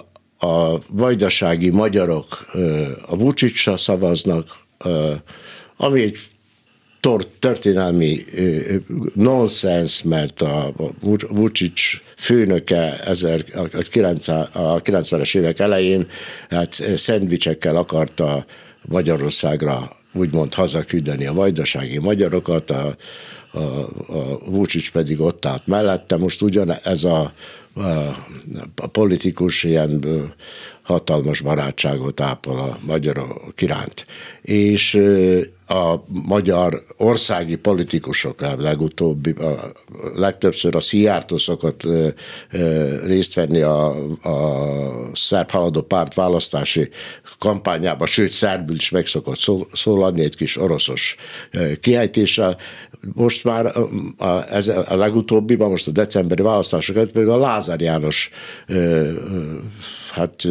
a 0.46 0.80
vajdasági 0.90 1.70
magyarok 1.70 2.46
a 3.06 3.16
Vucicsra 3.16 3.76
szavaznak, 3.76 4.46
ami 5.76 6.02
egy 6.02 6.18
történelmi 7.38 8.24
nonsens, 9.14 10.02
mert 10.02 10.42
a 10.42 10.72
Vucic 11.28 11.80
főnöke 12.18 13.00
a 14.52 14.80
90-es 14.82 15.36
évek 15.36 15.58
elején 15.58 16.06
hát 16.48 16.82
szendvicsekkel 16.96 17.76
akarta 17.76 18.46
Magyarországra 18.82 19.96
úgymond 20.12 20.54
hazaküldeni 20.54 21.26
a 21.26 21.32
vajdasági 21.32 21.98
magyarokat, 21.98 22.70
a, 22.70 22.96
a, 23.52 23.58
a 24.06 24.38
Vucic 24.50 24.88
pedig 24.88 25.20
ott 25.20 25.46
állt 25.46 25.66
mellette. 25.66 26.16
Most 26.16 26.42
ugyan 26.42 26.72
ez 26.82 27.04
a, 27.04 27.32
a, 27.74 27.80
a 28.76 28.86
politikus 28.86 29.64
ilyen 29.64 30.04
hatalmas 30.82 31.40
barátságot 31.40 32.20
ápol 32.20 32.58
a 32.58 32.78
magyarok 32.80 33.62
iránt. 33.62 34.06
És 34.42 35.00
a 35.68 36.04
magyar 36.26 36.82
országi 36.96 37.56
politikusok 37.56 38.40
a 38.40 38.54
legutóbbi, 38.58 39.30
a 39.30 39.72
legtöbbször 40.14 40.74
a 40.74 40.80
Szijjártó 40.80 41.36
szokott 41.36 41.82
részt 43.04 43.34
venni 43.34 43.60
a, 43.60 43.88
a 44.22 44.60
szerb 45.12 45.50
haladó 45.50 45.80
párt 45.80 46.14
választási 46.14 46.88
kampányába, 47.38 48.06
sőt 48.06 48.32
szerbül 48.32 48.76
is 48.76 48.90
meg 48.90 49.06
szokott 49.06 49.38
szólalni 49.72 50.20
egy 50.20 50.36
kis 50.36 50.56
oroszos 50.56 51.16
kiejtéssel. 51.80 52.56
Most 53.14 53.44
már 53.44 53.72
a, 54.16 54.52
ez 54.52 54.68
a 54.68 54.96
legutóbbiban, 54.96 55.70
most 55.70 55.88
a 55.88 55.90
decemberi 55.90 56.42
választásokat 56.42 57.10
pedig 57.10 57.28
a 57.28 57.38
Lázár 57.38 57.80
János 57.80 58.30
hát 60.10 60.46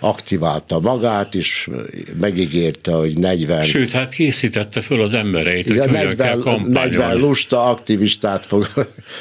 aktiválta 0.00 0.80
magát, 0.80 1.34
és 1.34 1.68
megígérte, 2.20 2.92
hogy 2.92 3.18
40... 3.18 3.64
Sőt, 3.64 3.92
hát 3.92 4.12
készítette 4.12 4.80
föl 4.80 5.00
az 5.00 5.14
embereit, 5.14 5.66
hogy 5.66 5.90
40, 5.90 6.16
kell 6.16 6.60
40 6.66 7.16
lusta 7.16 7.64
aktivistát 7.64 8.46
fog... 8.46 8.68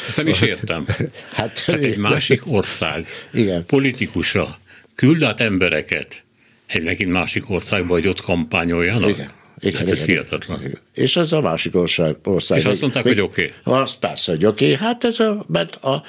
Ezt 0.07 0.17
nem 0.17 0.27
is 0.27 0.41
értem. 0.41 0.85
Hát, 1.33 1.59
hát 1.59 1.79
egy 1.79 1.97
másik 1.97 2.51
ország 2.51 3.07
igen. 3.33 3.65
politikusa 3.65 4.59
küld 4.95 5.23
át 5.23 5.39
embereket 5.39 6.23
egy 6.67 6.83
megint 6.83 7.11
másik 7.11 7.49
országba, 7.49 7.93
hogy 7.93 8.07
ott 8.07 8.21
kampányoljanak? 8.21 9.09
Igen. 9.09 9.29
Igen, 9.59 9.79
hát 9.79 9.89
ez 9.89 10.03
igen, 10.03 10.07
hihetetlen. 10.07 10.59
Igen. 10.59 10.79
És 10.93 11.15
ez 11.15 11.31
a 11.31 11.41
másik 11.41 11.75
ország. 11.75 12.15
ország 12.23 12.57
és 12.57 12.65
azt 12.65 12.81
mondták, 12.81 13.03
még, 13.03 13.13
hogy 13.13 13.23
oké. 13.23 13.53
Okay. 13.65 13.81
Azt 13.81 13.97
persze, 13.97 14.31
hogy 14.31 14.45
oké. 14.45 14.73
Okay. 14.73 14.87
Hát 14.87 15.03
ez 15.03 15.19
a, 15.19 15.45
mert 15.47 15.75
a, 15.75 16.03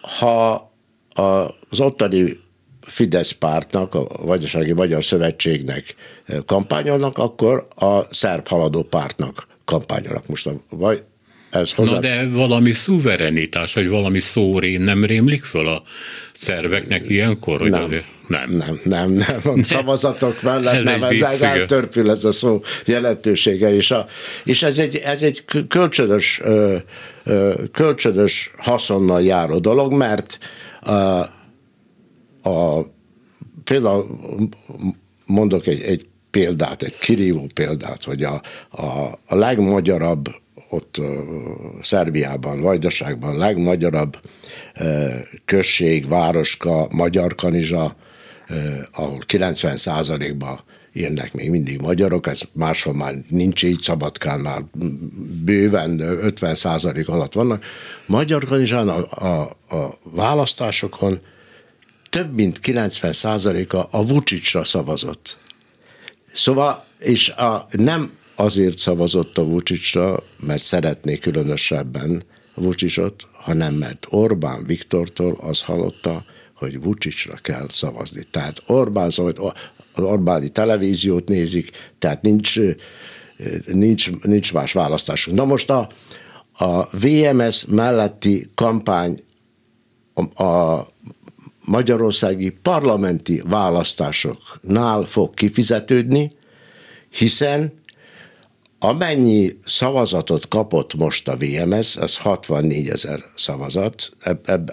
ha 0.00 0.72
az 1.14 1.80
ottani 1.80 2.40
Fidesz 2.86 3.30
pártnak, 3.30 3.94
a 3.94 4.06
Vajdasági 4.22 4.72
Magyar 4.72 5.04
Szövetségnek 5.04 5.94
eh, 6.24 6.36
kampányolnak, 6.46 7.18
akkor 7.18 7.66
a 7.74 8.14
szerb 8.14 8.48
haladó 8.48 8.82
pártnak 8.82 9.46
kampányolnak. 9.64 10.26
Most 10.26 10.46
a, 10.46 10.60
vagy 10.68 11.02
ez 11.54 11.72
hozzá... 11.72 11.92
Na 11.92 12.00
de 12.00 12.28
valami 12.28 12.72
szuverenitás, 12.72 13.74
vagy 13.74 13.88
valami 13.88 14.20
szórén 14.20 14.80
nem 14.80 15.04
rémlik 15.04 15.44
föl 15.44 15.68
a 15.68 15.82
szerveknek 16.32 17.08
ilyenkor? 17.08 17.60
Hogy 17.60 17.70
nem, 17.70 17.82
azért... 17.82 18.04
nem, 18.28 18.50
nem, 18.50 18.80
nem, 18.84 19.10
nem, 19.10 19.40
a 19.44 19.64
szavazatok 19.64 20.42
mellett 20.42 20.74
ez 20.74 20.84
nem, 20.84 21.02
ez 21.02 21.40
eltörpül 21.40 22.10
ez 22.10 22.24
a 22.24 22.32
szó 22.32 22.60
jelentősége, 22.84 23.74
és, 23.74 23.90
a, 23.90 24.06
és 24.44 24.62
ez 24.62 24.78
egy, 24.78 24.96
ez 24.96 25.22
egy 25.22 25.44
kölcsönös, 25.68 26.40
kölcsönös 27.72 28.50
haszonnal 28.56 29.22
járó 29.22 29.58
dolog, 29.58 29.92
mert 29.92 30.38
a, 30.80 30.92
például 33.64 34.18
mondok 35.26 35.66
egy, 35.66 35.80
egy 35.80 36.06
példát, 36.30 36.82
egy 36.82 36.98
kirívó 36.98 37.46
példát, 37.54 38.04
hogy 38.04 38.22
a, 38.22 38.40
a, 38.70 39.18
a 39.26 39.34
legmagyarabb 39.34 40.28
ott 40.68 40.98
uh, 40.98 41.06
Szerbiában, 41.82 42.60
Vajdaságban 42.60 43.36
legmagyarabb 43.36 44.18
uh, 44.80 44.86
község, 45.44 46.08
városka, 46.08 46.88
Magyar 46.90 47.34
Kanizsa, 47.34 47.96
uh, 48.48 48.56
ahol 48.92 49.18
90 49.26 49.76
ban 50.38 50.58
élnek 50.92 51.34
még 51.34 51.50
mindig 51.50 51.80
magyarok, 51.80 52.26
ez 52.26 52.40
máshol 52.52 52.94
már 52.94 53.14
nincs 53.28 53.62
így, 53.62 53.80
Szabadkánál 53.80 54.70
bőven 55.44 56.00
50% 56.00 57.06
alatt 57.06 57.32
vannak. 57.32 57.64
Magyar 58.06 58.44
Kanizsán 58.44 58.88
a, 58.88 59.26
a, 59.26 59.56
a 59.76 59.94
választásokon 60.02 61.18
több 62.14 62.34
mint 62.34 62.60
90%-a 62.62 63.96
a 63.96 64.06
Vucicra 64.06 64.64
szavazott. 64.64 65.38
Szóval, 66.32 66.84
és 66.98 67.28
a, 67.28 67.66
nem 67.70 68.12
azért 68.36 68.78
szavazott 68.78 69.38
a 69.38 69.44
Vucicra, 69.44 70.22
mert 70.40 70.62
szeretné 70.62 71.16
különösebben, 71.16 72.22
Vucicsot, 72.54 73.28
hanem 73.32 73.74
mert 73.74 74.06
Orbán 74.10 74.64
Viktortól 74.66 75.38
az 75.40 75.62
hallotta, 75.62 76.24
hogy 76.54 76.82
Vucicra 76.82 77.34
kell 77.34 77.66
szavazni. 77.70 78.22
Tehát 78.30 78.62
Orbán 78.66 79.06
az 79.06 79.20
Orbáni 79.96 80.48
televíziót 80.48 81.28
nézik, 81.28 81.70
tehát 81.98 82.22
nincs, 82.22 82.58
nincs, 83.66 84.10
nincs 84.22 84.52
más 84.52 84.72
választásunk. 84.72 85.36
Na 85.36 85.44
most 85.44 85.70
a, 85.70 85.88
a 86.52 86.96
VMS 86.96 87.64
melletti 87.64 88.46
kampány 88.54 89.20
a, 90.14 90.42
a 90.42 90.92
magyarországi 91.64 92.50
parlamenti 92.50 93.42
választásoknál 93.46 95.02
fog 95.02 95.34
kifizetődni, 95.34 96.32
hiszen 97.10 97.72
amennyi 98.78 99.58
szavazatot 99.64 100.48
kapott 100.48 100.94
most 100.94 101.28
a 101.28 101.36
VMS, 101.36 101.96
az 101.96 102.16
64 102.16 102.88
ezer 102.88 103.20
szavazat, 103.36 104.10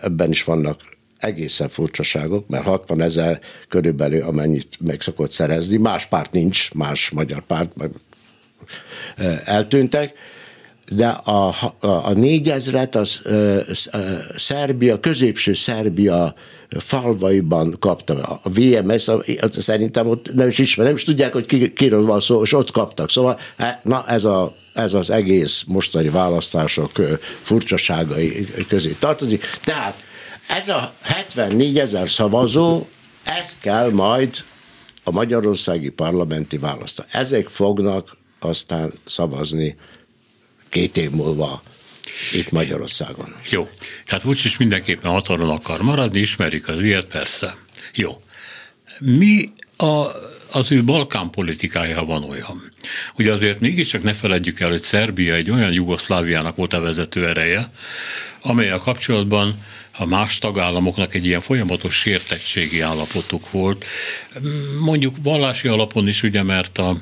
ebben 0.02 0.30
is 0.30 0.44
vannak 0.44 0.82
egészen 1.18 1.70
furcsaságok, 1.70 2.48
mert 2.48 2.64
60 2.64 3.02
ezer 3.02 3.40
körülbelül 3.68 4.22
amennyit 4.22 4.78
meg 4.80 5.02
szokott 5.02 5.32
szerezni, 5.32 5.78
más 5.78 6.06
párt 6.06 6.32
nincs, 6.32 6.74
más 6.74 7.10
magyar 7.10 7.42
párt 7.42 7.72
eltűntek, 9.46 10.14
de 10.96 11.08
a, 11.08 11.48
a, 11.48 11.88
a 11.88 12.14
négyezret 12.14 12.96
az 12.96 13.22
a 13.92 13.98
Szerbia, 14.36 15.00
középső 15.00 15.54
Szerbia 15.54 16.34
falvaiban 16.70 17.76
kapta. 17.80 18.40
A 18.44 18.50
VMS, 18.50 19.08
a, 19.08 19.22
szerintem 19.50 20.08
ott 20.08 20.34
nem 20.34 20.48
is 20.48 20.58
ismer, 20.58 20.86
nem 20.86 20.96
is 20.96 21.04
tudják, 21.04 21.34
hogy 21.34 21.46
ki, 21.46 21.74
kiről 21.74 22.06
van 22.06 22.20
szó, 22.20 22.42
és 22.42 22.54
ott 22.54 22.72
kaptak. 22.72 23.10
Szóval 23.10 23.40
e, 23.58 23.82
na 23.84 24.04
ez, 24.08 24.24
a, 24.24 24.56
ez 24.74 24.94
az 24.94 25.10
egész 25.10 25.64
mostani 25.68 26.10
választások 26.10 26.92
furcsaságai 27.42 28.48
közé 28.68 28.96
tartozik. 29.00 29.46
Tehát 29.64 30.04
ez 30.48 30.68
a 30.68 30.94
74 31.02 31.80
ezer 31.80 32.10
szavazó, 32.10 32.86
ez 33.24 33.58
kell 33.62 33.92
majd 33.92 34.30
a 35.04 35.12
magyarországi 35.12 35.90
parlamenti 35.90 36.58
választás. 36.58 37.06
Ezek 37.12 37.48
fognak 37.48 38.18
aztán 38.40 38.94
szavazni 39.06 39.76
két 40.72 40.98
év 40.98 41.10
múlva 41.10 41.62
itt 42.32 42.52
Magyarországon. 42.52 43.36
Jó. 43.50 43.70
Tehát 44.06 44.26
úgyis 44.26 44.58
mindenképpen 44.58 45.12
hatalon 45.12 45.50
akar 45.50 45.82
maradni, 45.82 46.20
ismerik 46.20 46.68
az 46.68 46.84
ilyet, 46.84 47.06
persze. 47.06 47.56
Jó. 47.94 48.14
Mi 49.00 49.50
a, 49.78 50.08
az 50.52 50.72
ő 50.72 50.84
Balkán 50.84 51.30
politikája 51.30 52.04
van 52.04 52.24
olyan. 52.24 52.72
Ugye 53.18 53.32
azért 53.32 53.60
mégiscsak 53.60 54.04
ne 54.04 54.14
feledjük 54.14 54.60
el, 54.60 54.70
hogy 54.70 54.82
Szerbia 54.82 55.36
egy 55.36 55.52
olyan 55.52 55.72
Jugoszláviának 55.72 56.56
volt 56.56 56.74
a 56.74 56.80
vezető 56.80 57.28
ereje, 57.28 57.72
amely 58.42 58.70
a 58.70 58.78
kapcsolatban 58.78 59.64
a 59.98 60.06
más 60.06 60.38
tagállamoknak 60.38 61.14
egy 61.14 61.26
ilyen 61.26 61.42
folyamatos 61.42 61.96
sértettségi 61.96 62.82
állapotuk 62.82 63.52
volt. 63.52 63.86
Mondjuk 64.80 65.16
vallási 65.24 65.68
alapon 65.68 66.08
is, 66.08 66.24
ugye, 66.24 66.44
mert 66.44 66.78
a 66.78 66.98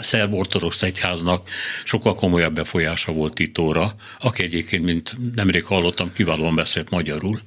szerb 0.00 0.34
ortodox 0.34 0.82
egyháznak 0.82 1.48
sokkal 1.84 2.14
komolyabb 2.14 2.54
befolyása 2.54 3.12
volt 3.12 3.34
Titóra, 3.34 3.94
aki 4.20 4.42
egyébként, 4.42 4.84
mint 4.84 5.16
nemrég 5.34 5.64
hallottam, 5.64 6.12
kiválóan 6.12 6.54
beszélt 6.54 6.90
magyarul, 6.90 7.40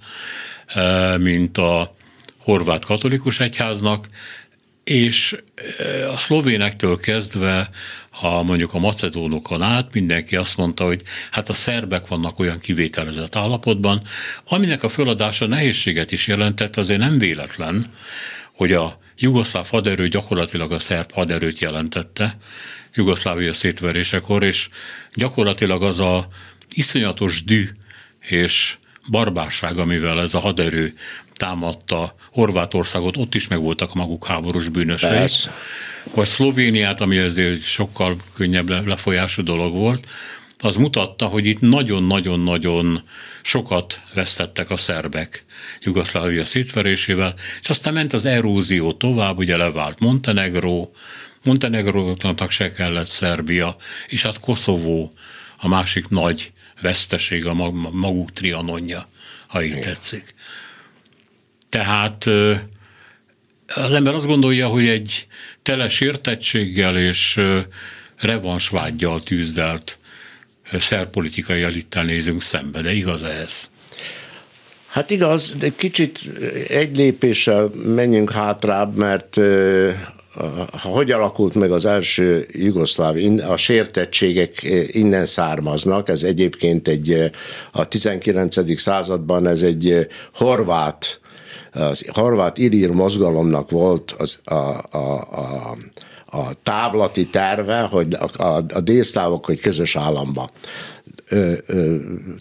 eh, 0.66 1.18
mint 1.18 1.58
a 1.58 1.96
horvát 2.40 2.86
katolikus 2.86 3.40
egyháznak, 3.40 4.08
és 4.84 5.38
eh, 5.78 6.14
a 6.14 6.18
szlovénektől 6.18 7.00
kezdve, 7.00 7.70
ha 8.10 8.44
mondjuk 8.44 8.74
a 8.74 8.80
macedónokon 8.80 9.62
át, 9.62 9.94
mindenki 9.94 10.36
azt 10.36 10.58
mondta, 10.58 10.86
hogy 10.86 11.02
hát 11.32 11.50
a 11.50 11.54
szerbek 11.54 12.08
vannak 12.08 12.40
olyan 12.40 12.60
kivételezett 12.60 13.36
állapotban, 13.36 14.02
aminek 14.48 14.84
a 14.84 14.90
föladása 14.90 15.46
nehézséget 15.46 16.12
is 16.12 16.28
jelentett, 16.28 16.78
azért 16.78 17.00
nem 17.00 17.18
véletlen, 17.18 17.94
hogy 18.54 18.74
a 18.74 19.01
jugoszláv 19.22 19.68
haderő 19.70 20.08
gyakorlatilag 20.08 20.72
a 20.72 20.80
szerb 20.80 21.12
haderőt 21.12 21.60
jelentette 21.60 22.38
Jugoszlávia 22.94 23.54
szétverésekor, 23.54 24.44
és 24.44 24.70
gyakorlatilag 25.14 25.84
az 25.84 26.00
a 26.00 26.28
iszonyatos 26.74 27.44
dű 27.44 27.70
és 28.20 28.78
barbárság, 29.10 29.78
amivel 29.78 30.22
ez 30.22 30.34
a 30.34 30.40
haderő 30.40 30.94
támadta 31.34 32.16
Horvátországot, 32.32 33.18
ott 33.18 33.36
is 33.36 33.48
megvoltak 33.48 33.90
a 33.94 33.98
maguk 33.98 34.26
háborús 34.26 34.70
bűnösei. 34.70 35.10
Persze. 35.10 35.56
Vagy 36.14 36.28
Szlovéniát, 36.28 37.02
ami 37.02 37.18
ezért 37.18 37.62
sokkal 37.62 38.18
könnyebb 38.34 38.88
lefolyású 38.88 39.44
dolog 39.44 39.74
volt, 39.74 40.08
az 40.60 40.76
mutatta, 40.76 41.26
hogy 41.26 41.46
itt 41.46 41.60
nagyon-nagyon-nagyon 41.60 43.02
sokat 43.42 44.02
vesztettek 44.14 44.70
a 44.70 44.78
szerbek 44.78 45.46
Jugoszlávia 45.80 46.46
szétverésével, 46.46 47.36
és 47.62 47.70
aztán 47.70 47.94
ment 47.94 48.14
az 48.14 48.26
erózió 48.26 48.94
tovább, 48.94 49.38
ugye 49.38 49.58
levált 49.58 50.00
Montenegró, 50.00 50.94
Montenegrónak 51.44 52.52
se 52.52 52.72
kellett 52.72 53.08
Szerbia, 53.08 53.76
és 54.08 54.22
hát 54.22 54.40
Koszovó 54.40 55.14
a 55.58 55.68
másik 55.68 56.08
nagy 56.08 56.52
veszteség, 56.82 57.46
a 57.46 57.54
maguk 57.92 58.34
trianonja, 58.34 59.10
ha 59.48 59.64
így 59.64 59.80
tetszik. 59.80 60.34
Tehát 61.70 62.26
az 63.68 63.94
ember 63.94 64.14
azt 64.14 64.26
gondolja, 64.26 64.68
hogy 64.68 64.88
egy 64.88 65.28
tele 65.62 65.88
sértettséggel 65.88 66.98
és 66.98 67.42
revansvágyjal 68.18 69.24
tűzdelt 69.24 69.98
szerpolitikai 70.80 71.62
elittel 71.62 72.04
nézünk 72.04 72.42
szembe, 72.42 72.82
de 72.82 72.94
igaz 72.94 73.24
ez? 73.24 73.70
Hát 74.88 75.10
igaz, 75.10 75.56
de 75.56 75.70
kicsit 75.76 76.20
egy 76.68 76.98
lépéssel 76.98 77.70
menjünk 77.86 78.32
hátrább, 78.32 78.98
mert 78.98 79.40
hogy 80.72 81.12
alakult 81.12 81.56
meg 81.56 81.72
az 81.72 81.86
első 81.86 82.48
jugoszláv, 82.52 83.16
a 83.48 83.58
sértettségek 83.58 84.64
innen 84.88 85.26
származnak, 85.26 86.10
ez 86.10 86.24
egyébként 86.24 86.88
egy 86.88 87.32
a 87.72 87.88
19. 87.88 88.80
században 88.80 89.48
ez 89.48 89.62
egy 89.62 90.08
horvát, 90.34 91.20
az 91.72 92.06
horvát 92.14 92.58
irír 92.58 92.90
mozgalomnak 92.90 93.70
volt 93.70 94.12
az, 94.12 94.40
a, 94.44 94.54
a, 94.92 95.20
a 95.20 95.78
a 96.32 96.54
távlati 96.64 97.26
terve, 97.26 97.80
hogy 97.80 98.14
a, 98.14 98.44
a, 98.44 98.66
a 98.74 98.82
délszlávok, 98.82 99.46
hogy 99.46 99.60
közös 99.60 99.96
államba 99.96 100.50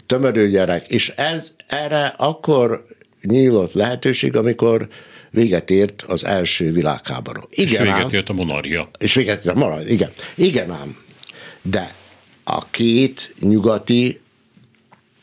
tömörüljenek, 0.05 0.87
és 0.87 1.09
ez 1.09 1.55
erre 1.67 2.13
akkor 2.17 2.85
nyílt 3.21 3.73
lehetőség, 3.73 4.35
amikor 4.35 4.87
véget 5.29 5.69
ért 5.69 6.01
az 6.07 6.25
első 6.25 6.71
világháború. 6.71 7.41
Igen, 7.49 7.71
és 7.71 7.77
véget 7.77 8.03
ám, 8.03 8.09
ért 8.11 8.29
a 8.29 8.33
monarchia. 8.33 8.89
És 8.99 9.13
véget 9.13 9.45
ért 9.45 9.55
a 9.55 9.59
monarchia, 9.59 9.93
igen. 9.93 10.11
Igen 10.35 10.71
ám, 10.71 10.97
de 11.61 11.93
a 12.43 12.69
két 12.69 13.33
nyugati 13.39 14.21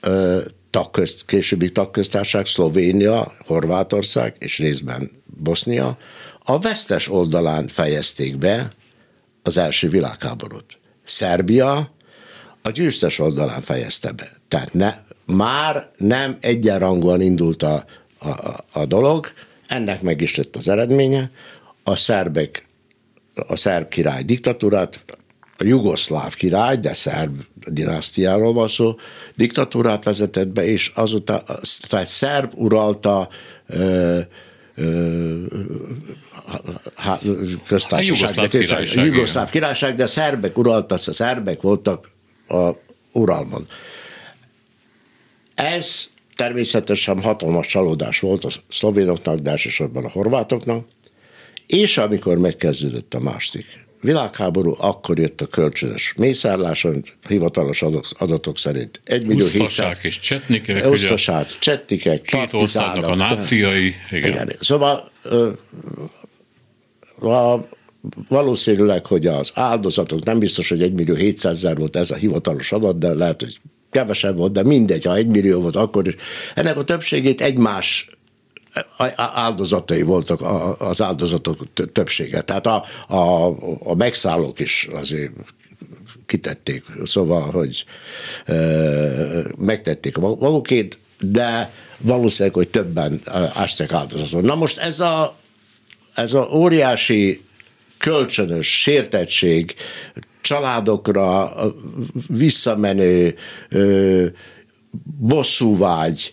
ö, 0.01 0.39
tagközt, 0.71 1.27
későbbi 1.27 1.73
tagköztárság, 1.73 2.47
Szlovénia, 2.47 3.33
Horvátország 3.47 4.35
és 4.39 4.59
részben 4.59 5.11
Bosznia, 5.25 5.99
a 6.51 6.59
vesztes 6.59 7.09
oldalán 7.09 7.69
fejezték 7.69 8.39
be 8.39 8.71
az 9.43 9.57
első 9.57 9.89
világháborút. 9.89 10.79
Szerbia 11.05 11.91
a 12.63 12.71
győztes 12.71 13.19
oldalán 13.19 13.61
fejezte 13.61 14.13
be. 14.13 14.33
Tehát 14.49 14.75
ne, 14.75 14.95
már 15.27 15.91
nem 15.97 16.37
egyenrangúan 16.41 17.21
indult 17.21 17.63
a, 17.63 17.85
a, 18.19 18.57
a 18.73 18.87
dolog, 18.87 19.33
ennek 19.67 20.03
meg 20.03 20.21
is 20.21 20.37
lett 20.37 20.57
az 20.57 20.69
eredménye. 20.69 21.31
A 21.83 21.97
szerbek, 21.97 22.67
a 23.47 23.57
szerb 23.57 23.89
király 23.89 24.23
diktatúrát, 24.23 25.05
a 25.59 25.65
jugoszláv 25.65 26.35
király, 26.35 26.77
de 26.77 26.93
szerb 26.93 27.41
dinasztiáról 27.67 28.53
van 28.53 28.69
szó, 28.69 28.97
diktatúrát 29.35 30.05
vezetett 30.05 30.49
be, 30.49 30.67
és 30.67 30.93
azután 30.95 31.43
tehát 31.89 32.07
szerb 32.07 32.53
uralta 32.55 33.29
ö, 33.67 34.21
köztársaság, 37.67 38.39
a 38.39 38.49
királyság, 38.49 39.05
jugoszláv 39.05 39.51
királyság, 39.51 39.95
de 39.95 40.07
szerbek 40.07 40.59
uraltak, 40.59 40.99
a 41.07 41.13
szerbek 41.13 41.61
voltak 41.61 42.09
a 42.49 42.71
uralmon. 43.13 43.67
Ez 45.55 46.09
természetesen 46.37 47.23
hatalmas 47.23 47.67
csalódás 47.67 48.21
volt 48.21 48.45
a 48.45 48.49
szlovénoknak, 48.69 49.39
de 49.39 49.51
elsősorban 49.51 50.05
a 50.05 50.09
horvátoknak, 50.09 50.87
és 51.67 51.99
amikor 51.99 52.39
megkezdődött 52.39 53.15
a 53.15 53.21
második 53.21 53.88
világháború, 54.01 54.75
akkor 54.79 55.19
jött 55.19 55.41
a 55.41 55.47
kölcsönös 55.47 56.15
mészárlás, 56.17 56.87
hivatalos 57.29 57.83
adatok 58.19 58.59
szerint 58.59 59.01
1 59.05 59.27
millió 59.27 59.47
700... 59.47 59.99
és 60.03 60.19
csetnikek. 60.19 60.91
Usztasák, 60.91 61.59
csetnikek, 61.59 62.23
Két 62.23 62.53
országnak 62.53 63.11
a 63.11 63.15
náciai. 63.15 63.95
Igen. 64.11 64.31
igen. 64.31 64.53
Szóval 64.61 65.11
a, 67.21 67.69
valószínűleg, 68.29 69.07
hogy 69.07 69.27
az 69.27 69.51
áldozatok 69.55 70.25
nem 70.25 70.39
biztos, 70.39 70.69
hogy 70.69 70.83
1 70.83 70.93
millió 70.93 71.15
700 71.15 71.57
ezer 71.57 71.77
volt 71.77 71.97
ez 71.97 72.11
a 72.11 72.15
hivatalos 72.15 72.73
adat, 72.73 72.99
de 72.99 73.15
lehet, 73.15 73.41
hogy 73.41 73.61
kevesebb 73.91 74.37
volt, 74.37 74.53
de 74.53 74.63
mindegy, 74.63 75.05
ha 75.05 75.15
egy 75.15 75.27
millió 75.27 75.61
volt 75.61 75.77
akkor 75.77 76.07
is. 76.07 76.15
Ennek 76.55 76.77
a 76.77 76.85
többségét 76.85 77.41
egymás 77.41 78.11
áldozatai 79.17 80.03
voltak 80.03 80.41
az 80.79 81.03
áldozatok 81.03 81.73
többsége. 81.93 82.41
Tehát 82.41 82.67
a, 82.67 82.85
a, 83.09 83.47
a 83.91 83.95
megszállók 83.95 84.61
is 84.61 84.89
azért 84.93 85.33
kitették, 86.27 86.85
szóval, 87.05 87.51
hogy 87.51 87.85
e, 88.45 88.55
megtették 89.59 90.17
magukét, 90.17 90.99
de 91.21 91.73
valószínűleg, 91.99 92.55
hogy 92.55 92.69
többen 92.69 93.21
ásták 93.53 93.93
áldozatot. 93.93 94.43
Na 94.43 94.55
most 94.55 94.79
ez 94.79 95.01
a, 95.01 95.37
ez 96.15 96.33
a 96.33 96.49
óriási 96.53 97.41
kölcsönös 97.99 98.81
sértettség, 98.81 99.75
családokra 100.41 101.53
visszamenő 102.29 103.35
bosszúvágy, 105.19 106.33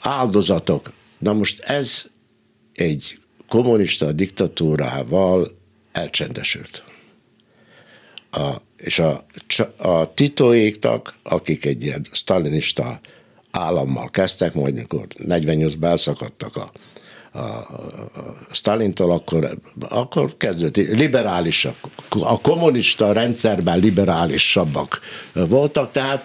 áldozatok. 0.00 0.92
Na 1.22 1.32
most 1.32 1.60
ez 1.60 2.04
egy 2.72 3.18
kommunista 3.48 4.12
diktatúrával 4.12 5.48
elcsendesült. 5.92 6.84
A, 8.30 8.50
és 8.76 8.98
a, 8.98 9.24
a 9.76 10.14
titóéktak, 10.14 11.14
akik 11.22 11.64
egy 11.64 11.82
ilyen 11.82 12.04
stalinista 12.12 13.00
állammal 13.50 14.10
kezdtek, 14.10 14.54
majd 14.54 14.74
mikor 14.74 15.06
48-ban 15.18 15.84
elszakadtak 15.84 16.56
a, 16.56 16.70
a, 17.38 17.38
a 17.38 17.66
Stalintól, 18.50 19.10
akkor, 19.10 19.58
akkor 19.88 20.36
kezdődött 20.36 20.88
liberálisak, 20.90 21.76
a 22.08 22.40
kommunista 22.40 23.12
rendszerben 23.12 23.78
liberálisabbak 23.78 25.00
voltak, 25.32 25.90
tehát 25.90 26.24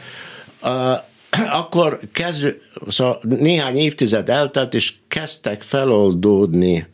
a, 0.62 1.06
akkor 1.62 2.00
kezd, 2.12 2.56
szóval 2.88 3.20
néhány 3.24 3.78
évtized 3.78 4.30
eltelt, 4.30 4.74
és 4.74 4.94
kezdtek 5.08 5.62
feloldódni 5.62 6.88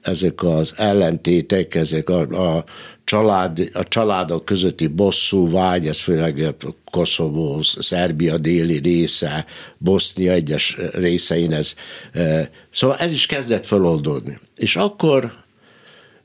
ezek 0.00 0.42
az 0.42 0.74
ellentétek, 0.76 1.74
ezek 1.74 2.08
a, 2.08 2.20
a, 2.20 2.64
család, 3.04 3.68
a 3.72 3.82
családok 3.82 4.44
közötti 4.44 4.86
bosszú 4.86 5.50
vágy, 5.50 5.86
ez 5.86 6.00
főleg 6.00 6.54
Koszovó, 6.90 7.62
Szerbia 7.62 8.38
déli 8.38 8.78
része, 8.78 9.46
Bosznia 9.78 10.32
egyes 10.32 10.76
részein 10.92 11.52
ez. 11.52 11.74
E, 12.12 12.50
szóval 12.70 12.96
ez 12.96 13.12
is 13.12 13.26
kezdett 13.26 13.66
feloldódni. 13.66 14.38
És 14.56 14.76
akkor 14.76 15.32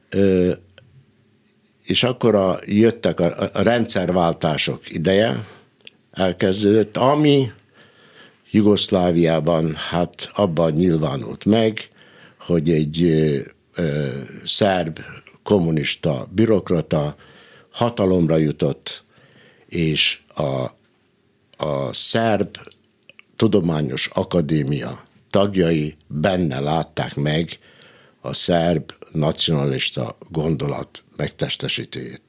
e, 0.09 0.17
és 1.83 2.03
akkor 2.03 2.35
a, 2.35 2.59
jöttek 2.65 3.19
a, 3.19 3.49
a 3.53 3.61
rendszerváltások 3.61 4.89
ideje, 4.89 5.45
elkezdődött, 6.13 6.97
ami 6.97 7.51
Jugoszláviában 8.51 9.75
hát 9.75 10.29
abban 10.33 10.71
nyilvánult 10.71 11.45
meg, 11.45 11.79
hogy 12.39 12.69
egy 12.69 13.03
ö, 13.03 13.39
ö, 13.75 14.07
szerb 14.45 14.99
kommunista 15.43 16.27
bürokrata 16.31 17.15
hatalomra 17.71 18.37
jutott, 18.37 19.03
és 19.65 20.19
a, 20.35 20.69
a 21.65 21.93
szerb 21.93 22.57
tudományos 23.35 24.09
akadémia 24.13 25.03
tagjai 25.29 25.95
benne 26.07 26.59
látták 26.59 27.15
meg 27.15 27.49
a 28.21 28.33
szerb 28.33 28.91
nacionalista 29.11 30.17
gondolat 30.29 31.03
megtestesítőjét. 31.15 32.22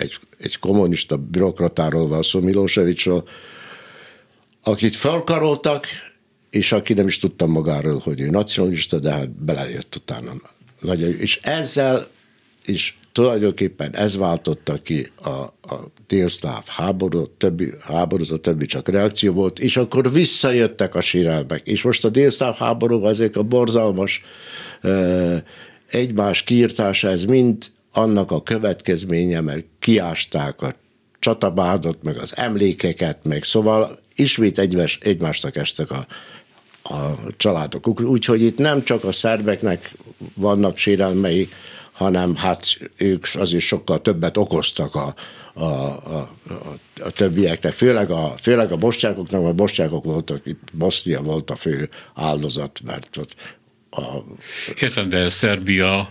Egy, 0.00 0.18
egy 0.38 0.58
kommunista 0.58 1.16
bürokratáról 1.16 2.08
van 2.08 2.22
szó, 2.22 2.40
Milosevicsról, 2.40 3.28
akit 4.62 4.96
felkaroltak, 4.96 5.86
és 6.50 6.72
aki 6.72 6.92
nem 6.92 7.06
is 7.06 7.18
tudta 7.18 7.46
magáról, 7.46 7.98
hogy 7.98 8.20
ő 8.20 8.30
nacionalista, 8.30 8.98
de 8.98 9.10
hát 9.10 9.30
belejött 9.30 9.96
utána. 9.96 10.32
És 11.18 11.40
ezzel 11.42 12.06
és 12.64 12.94
tulajdonképpen 13.12 13.94
ez 13.94 14.16
váltotta 14.16 14.74
ki 14.82 15.06
a, 15.22 15.28
a 15.28 15.90
délszláv 16.06 16.62
háború, 16.66 17.26
többi 17.36 17.72
háború, 17.80 18.24
a 18.28 18.36
többi 18.36 18.66
csak 18.66 18.88
reakció 18.88 19.32
volt, 19.32 19.58
és 19.58 19.76
akkor 19.76 20.12
visszajöttek 20.12 20.94
a 20.94 21.00
sírelmek. 21.00 21.66
És 21.66 21.82
most 21.82 22.04
a 22.04 22.08
délszláv 22.08 22.56
háború, 22.56 23.06
ezek 23.06 23.36
a 23.36 23.42
borzalmas 23.42 24.22
e, 24.80 25.44
egymás 25.86 26.42
kiirtása, 26.42 27.08
ez 27.08 27.24
mind 27.24 27.66
annak 27.92 28.30
a 28.30 28.42
következménye, 28.42 29.40
mert 29.40 29.64
kiásták 29.78 30.62
a 30.62 30.74
csatabádot, 31.18 32.02
meg 32.02 32.16
az 32.16 32.36
emlékeket, 32.36 33.24
meg 33.24 33.44
szóval 33.44 33.98
ismét 34.14 34.58
egymás, 34.58 34.98
egymásnak 35.02 35.56
estek 35.56 35.90
a, 35.90 36.06
a 36.82 37.14
családok. 37.36 38.00
Úgyhogy 38.00 38.42
itt 38.42 38.58
nem 38.58 38.84
csak 38.84 39.04
a 39.04 39.12
szerbeknek 39.12 39.90
vannak 40.34 40.76
sérelmei, 40.76 41.48
hanem 41.92 42.36
hát 42.36 42.78
ők 42.96 43.26
azért 43.34 43.64
sokkal 43.64 44.00
többet 44.00 44.36
okoztak 44.36 44.94
a, 44.94 45.14
a, 45.54 45.64
a, 45.64 46.30
a, 46.48 46.78
a 47.04 47.10
többieknek, 47.10 47.72
főleg 47.72 48.10
a, 48.10 48.34
főleg 48.40 48.72
a 48.72 48.76
bostyákoknak, 48.76 49.42
mert 49.42 49.54
bostyákok 49.54 50.04
voltak, 50.04 50.46
itt 50.46 50.60
Bosznia 50.72 51.22
volt 51.22 51.50
a 51.50 51.54
fő 51.54 51.88
áldozat, 52.14 52.80
mert 52.84 53.16
ott 53.16 53.34
a... 53.90 54.02
Értem, 54.80 55.08
de 55.08 55.30
Szerbia 55.30 56.10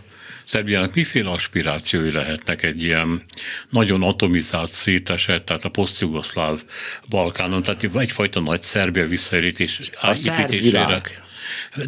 Szerbiának 0.51 0.93
miféle 0.93 1.29
aspirációi 1.29 2.11
lehetnek 2.11 2.63
egy 2.63 2.83
ilyen 2.83 3.21
nagyon 3.69 4.03
atomizált, 4.03 4.69
szétesett, 4.69 5.45
tehát 5.45 5.63
a 5.63 5.69
posztjugoszláv 5.69 6.59
Balkánon, 7.09 7.63
tehát 7.63 7.89
egyfajta 7.95 8.39
nagy 8.39 8.61
Szerbia 8.61 9.07
visszaépítés, 9.07 9.79
építésére. 10.39 11.01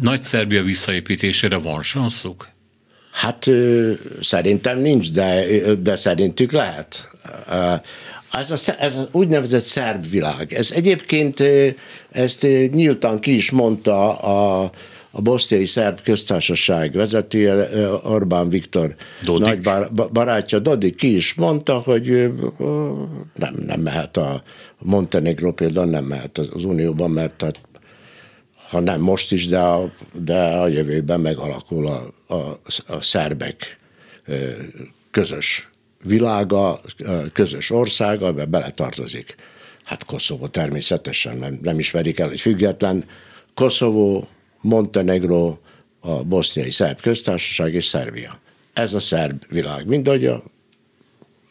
Nagy 0.00 0.22
Szerbia 0.22 0.62
visszaépítésére 0.62 1.56
van 1.56 1.82
sanszuk? 1.82 2.48
Hát 3.12 3.50
szerintem 4.20 4.78
nincs, 4.78 5.10
de, 5.10 5.44
de 5.74 5.96
szerintük 5.96 6.52
lehet. 6.52 7.08
Ez, 8.32 8.50
a, 8.50 8.56
ez 8.78 8.96
az 8.96 9.06
úgynevezett 9.10 9.62
szerb 9.62 10.10
világ. 10.10 10.52
Ez 10.52 10.72
egyébként 10.72 11.42
ezt 12.10 12.46
nyíltan 12.70 13.20
ki 13.20 13.34
is 13.34 13.50
mondta 13.50 14.18
a, 14.18 14.70
a 15.12 15.20
boszniai 15.20 15.64
szerb 15.64 16.00
köztársaság 16.02 16.92
vezetője, 16.92 17.68
Orbán 17.88 18.48
Viktor 18.48 18.94
Dodik. 19.24 19.62
nagy 19.62 19.88
barátja, 20.12 20.58
Dodik 20.58 20.96
ki 20.96 21.16
is 21.16 21.34
mondta, 21.34 21.78
hogy 21.78 22.32
nem, 23.34 23.54
nem 23.66 23.80
mehet 23.80 24.16
a 24.16 24.42
Montenegro 24.78 25.52
például 25.52 25.86
nem 25.86 26.04
mehet 26.04 26.38
az 26.38 26.64
Unióban, 26.64 27.10
mert 27.10 27.42
hát 27.42 27.60
ha 28.70 28.80
nem 28.80 29.00
most 29.00 29.32
is, 29.32 29.46
de 29.46 29.58
a, 29.58 29.90
de 30.12 30.42
a 30.42 30.68
jövőben 30.68 31.20
megalakul 31.20 31.86
a, 31.86 32.12
a, 32.34 32.60
a 32.86 33.00
szerbek 33.00 33.78
közös 35.10 35.68
világa, 36.04 36.80
közös 37.32 37.70
országa, 37.70 38.26
amiben 38.26 38.50
beletartozik. 38.50 39.34
Hát 39.84 40.04
Koszovó 40.04 40.46
természetesen 40.46 41.36
nem, 41.36 41.58
nem 41.62 41.78
ismerik 41.78 42.18
el, 42.18 42.28
hogy 42.28 42.40
független. 42.40 43.04
Koszovó, 43.54 44.28
Montenegro, 44.62 45.56
a 46.00 46.22
boszniai 46.22 46.70
szerb 46.70 47.00
köztársaság 47.00 47.74
és 47.74 47.84
Szerbia. 47.84 48.38
Ez 48.72 48.94
a 48.94 49.00
szerb 49.00 49.42
világ. 49.48 49.86
Mind 49.86 50.08
a, 50.08 50.32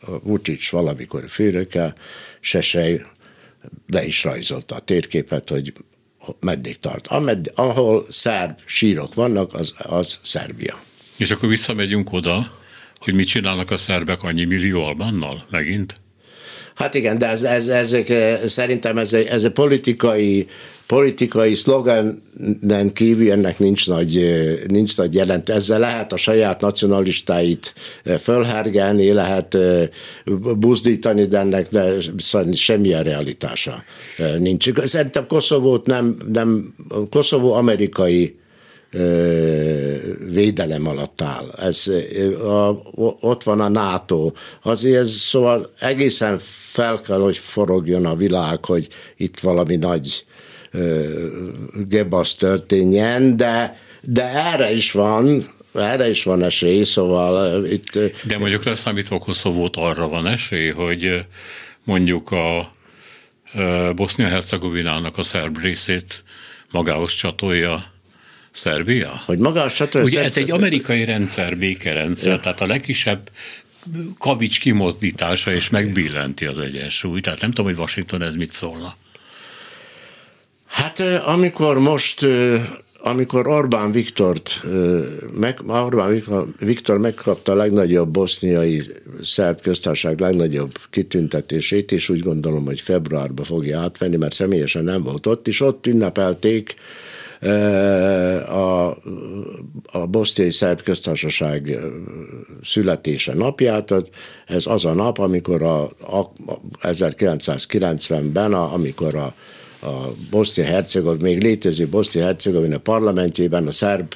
a 0.01 0.19
Vucic 0.23 0.69
valamikor 0.69 1.29
főnöke, 1.29 1.93
Sesej 2.39 3.05
le 3.87 4.05
is 4.05 4.23
rajzolta 4.23 4.75
a 4.75 4.79
térképet, 4.79 5.49
hogy 5.49 5.73
meddig 6.39 6.79
tart. 6.79 7.07
Amed, 7.07 7.51
ahol 7.55 8.05
szerb 8.09 8.59
sírok 8.65 9.13
vannak, 9.13 9.53
az, 9.53 9.73
az 9.77 10.19
Szerbia. 10.21 10.79
És 11.17 11.31
akkor 11.31 11.49
visszamegyünk 11.49 12.13
oda, 12.13 12.51
hogy 12.99 13.13
mit 13.13 13.27
csinálnak 13.27 13.71
a 13.71 13.77
szerbek 13.77 14.23
annyi 14.23 14.43
millió 14.43 14.83
albánnal 14.83 15.45
megint? 15.49 15.93
Hát 16.75 16.93
igen, 16.95 17.17
de 17.17 17.27
ez, 17.27 17.43
ez, 17.43 17.67
ezek, 17.67 18.07
szerintem 18.47 18.97
ez 18.97 19.13
egy, 19.13 19.25
ez 19.25 19.43
egy 19.43 19.51
politikai 19.51 20.47
politikai 20.91 21.55
szloganen 21.55 22.93
kívül 22.93 23.31
ennek 23.31 23.59
nincs 23.59 23.87
nagy, 23.87 24.39
nincs 24.67 24.97
nagy 24.97 25.13
jelent. 25.13 25.49
Ezzel 25.49 25.79
lehet 25.79 26.13
a 26.13 26.17
saját 26.17 26.61
nacionalistáit 26.61 27.73
fölhergelni, 28.19 29.11
lehet 29.11 29.57
buzdítani, 30.57 31.25
de 31.25 31.37
ennek 31.37 31.67
de 31.67 31.95
semmilyen 32.51 33.03
realitása 33.03 33.83
nincs. 34.37 34.69
Szerintem 34.83 35.27
Koszovót 35.27 35.85
nem, 35.85 36.17
nem 36.31 36.73
Koszovó 37.09 37.53
amerikai 37.53 38.39
védelem 40.29 40.87
alatt 40.87 41.21
áll. 41.21 41.49
Ez, 41.57 41.87
a, 42.43 42.69
ott 43.19 43.43
van 43.43 43.59
a 43.59 43.69
NATO. 43.69 44.31
Azért 44.63 44.99
ez 44.99 45.11
szóval 45.11 45.69
egészen 45.79 46.37
fel 46.71 46.99
kell, 46.99 47.19
hogy 47.19 47.37
forogjon 47.37 48.05
a 48.05 48.15
világ, 48.15 48.65
hogy 48.65 48.87
itt 49.17 49.39
valami 49.39 49.75
nagy 49.75 50.25
gebasz 51.87 52.35
történjen, 52.35 53.37
de, 53.37 53.79
de 54.01 54.23
erre 54.23 54.73
is 54.73 54.91
van, 54.91 55.43
erre 55.73 56.09
is 56.09 56.23
van 56.23 56.43
esély, 56.43 56.83
szóval 56.83 57.65
itt... 57.65 57.99
De 58.23 58.37
mondjuk 58.37 58.63
leszámítva 58.63 59.17
Koszovót 59.17 59.75
arra 59.75 60.07
van 60.07 60.27
esély, 60.27 60.69
hogy 60.69 61.25
mondjuk 61.83 62.31
a 62.31 62.71
Bosznia-Hercegovinának 63.95 65.17
a 65.17 65.23
szerb 65.23 65.57
részét 65.61 66.23
magához 66.71 67.13
csatolja 67.13 67.91
Szerbia? 68.53 69.21
Hogy 69.25 69.37
magához 69.37 69.73
csatolja 69.73 70.07
Ugye 70.07 70.23
ez 70.23 70.37
egy 70.37 70.51
amerikai 70.51 71.05
rendszer, 71.05 71.57
békerendszer, 71.57 72.29
ja. 72.29 72.39
tehát 72.39 72.61
a 72.61 72.65
legkisebb 72.65 73.29
kavics 74.17 74.59
kimozdítása 74.59 75.51
és 75.51 75.69
megbillenti 75.69 76.45
az 76.45 76.57
egyensúlyt. 76.59 77.23
Tehát 77.23 77.41
nem 77.41 77.49
tudom, 77.49 77.65
hogy 77.65 77.79
Washington 77.79 78.21
ez 78.21 78.35
mit 78.35 78.51
szólna. 78.51 78.95
Hát 80.71 80.99
amikor 81.25 81.79
most 81.79 82.25
amikor 83.03 83.47
Orbán 83.47 83.91
Viktort, 83.91 84.61
meg, 85.39 85.59
Orbán 85.67 86.23
Viktor 86.59 86.97
megkapta 86.97 87.51
a 87.51 87.55
legnagyobb 87.55 88.09
boszniai 88.09 88.81
szerb 89.21 89.61
köztársaság 89.61 90.19
legnagyobb 90.19 90.71
kitüntetését, 90.89 91.91
és 91.91 92.09
úgy 92.09 92.19
gondolom, 92.19 92.65
hogy 92.65 92.81
februárban 92.81 93.45
fogja 93.45 93.79
átvenni, 93.79 94.15
mert 94.15 94.33
személyesen 94.33 94.83
nem 94.83 95.03
volt 95.03 95.25
ott, 95.25 95.47
és 95.47 95.61
ott 95.61 95.87
ünnepelték 95.87 96.75
a, 98.47 98.97
a 99.91 100.05
boszniai 100.09 100.51
szerb 100.51 100.81
köztársaság 100.81 101.77
születése 102.63 103.33
napját. 103.33 103.93
Ez 104.45 104.65
az 104.65 104.85
a 104.85 104.93
nap, 104.93 105.17
amikor 105.17 105.61
a, 105.63 105.83
a 105.83 106.31
1990-ben, 106.81 108.53
a, 108.53 108.73
amikor 108.73 109.15
a 109.15 109.33
a 109.81 110.13
Bosznia-Hercegovina, 110.29 111.23
még 111.23 111.41
létező 111.41 111.87
Bosznia-Hercegovina 111.87 112.77
parlamentjében 112.77 113.67
a 113.67 113.71
szerb 113.71 114.13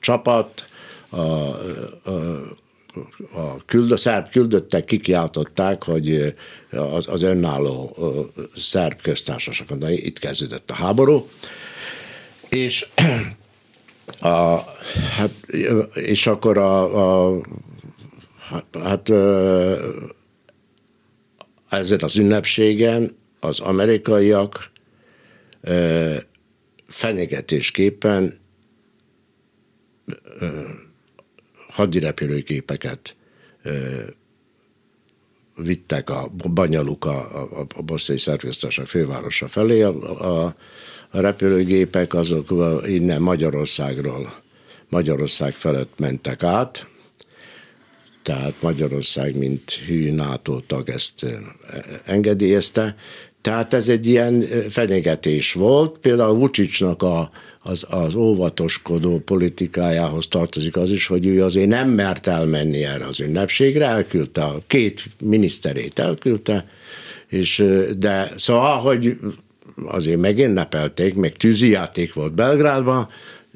csapat, 0.00 0.66
a, 1.08 1.16
a, 1.16 1.56
a, 3.32 3.56
küld, 3.66 3.92
a 3.92 3.96
szerb 3.96 4.30
küldöttek 4.30 4.84
kikiáltották, 4.84 5.84
hogy 5.84 6.34
az, 6.70 7.08
az 7.08 7.22
önálló 7.22 7.96
szerb 8.56 9.00
köztársaság, 9.00 9.78
de 9.78 9.92
itt 9.92 10.18
kezdődött 10.18 10.70
a 10.70 10.74
háború, 10.74 11.28
és 12.48 12.86
a, 14.20 14.56
hát, 15.16 15.30
és 15.94 16.26
akkor 16.26 16.58
a, 16.58 17.34
a 17.34 17.40
hát 18.82 19.10
ezen 21.68 22.00
az 22.02 22.16
ünnepségen 22.16 23.20
az 23.44 23.60
amerikaiak 23.60 24.70
fenyegetésképpen 26.86 28.40
hadirepülőgépeket 31.68 33.16
vittek 35.56 36.10
a 36.10 36.28
Banyaluk 36.54 37.04
a, 37.04 37.42
a, 37.60 37.66
a 37.74 37.82
boszniai 37.82 38.18
szerkesztársaság 38.18 38.86
fővárosa 38.86 39.48
felé. 39.48 39.82
A, 39.82 40.44
a, 40.44 40.54
a 41.10 41.20
repülőgépek 41.20 42.14
azok 42.14 42.52
innen 42.86 43.22
Magyarországról, 43.22 44.32
Magyarország 44.88 45.52
felett 45.52 45.98
mentek 45.98 46.42
át, 46.42 46.90
tehát 48.22 48.62
Magyarország, 48.62 49.36
mint 49.36 49.70
hű 49.70 50.12
NATO 50.12 50.60
tag 50.60 50.88
ezt 50.88 51.26
engedélyezte, 52.04 52.96
tehát 53.42 53.74
ez 53.74 53.88
egy 53.88 54.06
ilyen 54.06 54.44
fenyegetés 54.68 55.52
volt. 55.52 55.98
Például 55.98 56.38
Vucicnak 56.38 57.02
a, 57.02 57.30
az, 57.60 57.86
az 57.90 58.14
óvatoskodó 58.14 59.18
politikájához 59.18 60.26
tartozik 60.28 60.76
az 60.76 60.90
is, 60.90 61.06
hogy 61.06 61.26
ő 61.26 61.44
azért 61.44 61.68
nem 61.68 61.88
mert 61.88 62.26
elmenni 62.26 62.84
erre 62.84 63.06
az 63.06 63.20
ünnepségre, 63.20 63.86
elküldte 63.86 64.42
a 64.42 64.60
két 64.66 65.04
miniszterét 65.20 65.98
elküldte, 65.98 66.66
és, 67.28 67.64
de 67.98 68.30
szóval, 68.36 68.78
hogy 68.78 69.16
azért 69.86 70.20
megünnepelték, 70.20 71.14
meg 71.14 71.32
tűzijáték 71.32 72.12
volt 72.12 72.32
Belgrádban, 72.32 73.08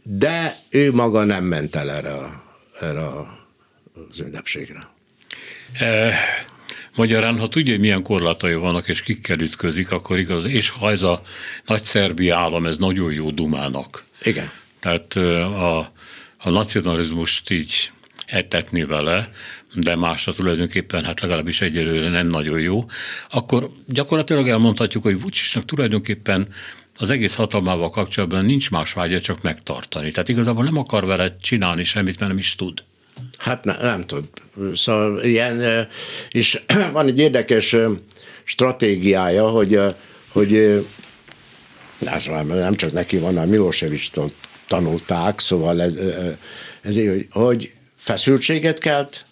de 0.03 0.61
ő 0.71 0.93
maga 0.93 1.25
nem 1.25 1.45
ment 1.45 1.77
el 1.77 1.91
erre, 1.91 2.17
erre 2.81 3.07
az 4.11 4.21
ünnepségre. 4.21 4.89
Magyarán, 6.97 7.39
ha 7.39 7.49
tudja, 7.49 7.73
hogy 7.73 7.81
milyen 7.81 8.03
korlátai 8.03 8.55
vannak, 8.55 8.89
és 8.89 9.03
kikkel 9.03 9.39
ütközik, 9.39 9.91
akkor 9.91 10.19
igaz, 10.19 10.45
és 10.45 10.69
ha 10.69 10.91
ez 10.91 11.03
a 11.03 11.23
nagy 11.67 11.83
szerbi 11.83 12.29
állam, 12.29 12.67
ez 12.67 12.77
nagyon 12.77 13.13
jó 13.13 13.31
Dumának. 13.31 14.05
Igen. 14.23 14.51
Tehát 14.81 15.15
a, 15.15 15.79
a 16.39 16.51
nacionalizmust 16.51 17.51
így 17.51 17.91
etetni 18.27 18.85
vele, 18.85 19.31
de 19.75 19.97
másra 19.97 20.33
tulajdonképpen, 20.33 21.05
hát 21.05 21.21
legalábbis 21.21 21.61
egyelőre 21.61 22.09
nem 22.09 22.27
nagyon 22.27 22.61
jó, 22.61 22.85
akkor 23.31 23.71
gyakorlatilag 23.87 24.49
elmondhatjuk, 24.49 25.03
hogy 25.03 25.21
Vucsisnak 25.21 25.65
tulajdonképpen 25.65 26.49
az 26.99 27.11
egész 27.11 27.35
hatalmával 27.35 27.91
kapcsolatban 27.91 28.45
nincs 28.45 28.71
más 28.71 28.93
vágya, 28.93 29.21
csak 29.21 29.43
megtartani. 29.43 30.11
Tehát 30.11 30.29
igazából 30.29 30.65
nem 30.65 30.79
akar 30.79 31.07
vele 31.07 31.37
csinálni 31.41 31.85
semmit, 31.85 32.19
mert 32.19 32.31
nem 32.31 32.41
is 32.41 32.55
tud. 32.55 32.83
Hát 33.39 33.65
ne, 33.65 33.77
nem 33.83 34.07
tud. 34.07 34.25
Szóval 34.75 35.23
ilyen, 35.23 35.89
és 36.31 36.63
van 36.93 37.07
egy 37.07 37.19
érdekes 37.19 37.77
stratégiája, 38.45 39.49
hogy, 39.49 39.81
hogy 40.33 40.85
nem 42.47 42.75
csak 42.75 42.93
neki 42.93 43.19
van, 43.19 43.35
hanem 43.35 43.49
Milosevic-től 43.49 44.31
tanulták, 44.69 45.41
szóval 45.41 45.83
ez, 45.83 45.99
ez 46.81 46.95
hogy, 46.95 47.27
hogy 47.31 47.73
feszültséget 47.97 48.79
kelt, 48.79 49.27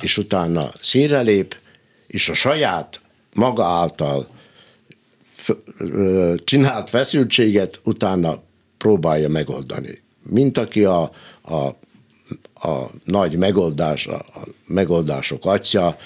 és 0.00 0.18
utána 0.18 0.70
színre 0.80 1.20
lép, 1.20 1.56
és 2.06 2.28
a 2.28 2.34
saját 2.34 3.00
maga 3.34 3.64
által 3.64 4.26
csinált 6.44 6.90
feszültséget 6.90 7.80
utána 7.84 8.42
próbálja 8.78 9.28
megoldani. 9.28 10.02
Mint 10.22 10.58
aki 10.58 10.84
a, 10.84 11.02
a 11.42 11.78
a 12.60 12.90
nagy 13.04 13.36
megoldás, 13.36 14.06
a 14.06 14.24
megoldások 14.66 15.46
atya. 15.46 15.96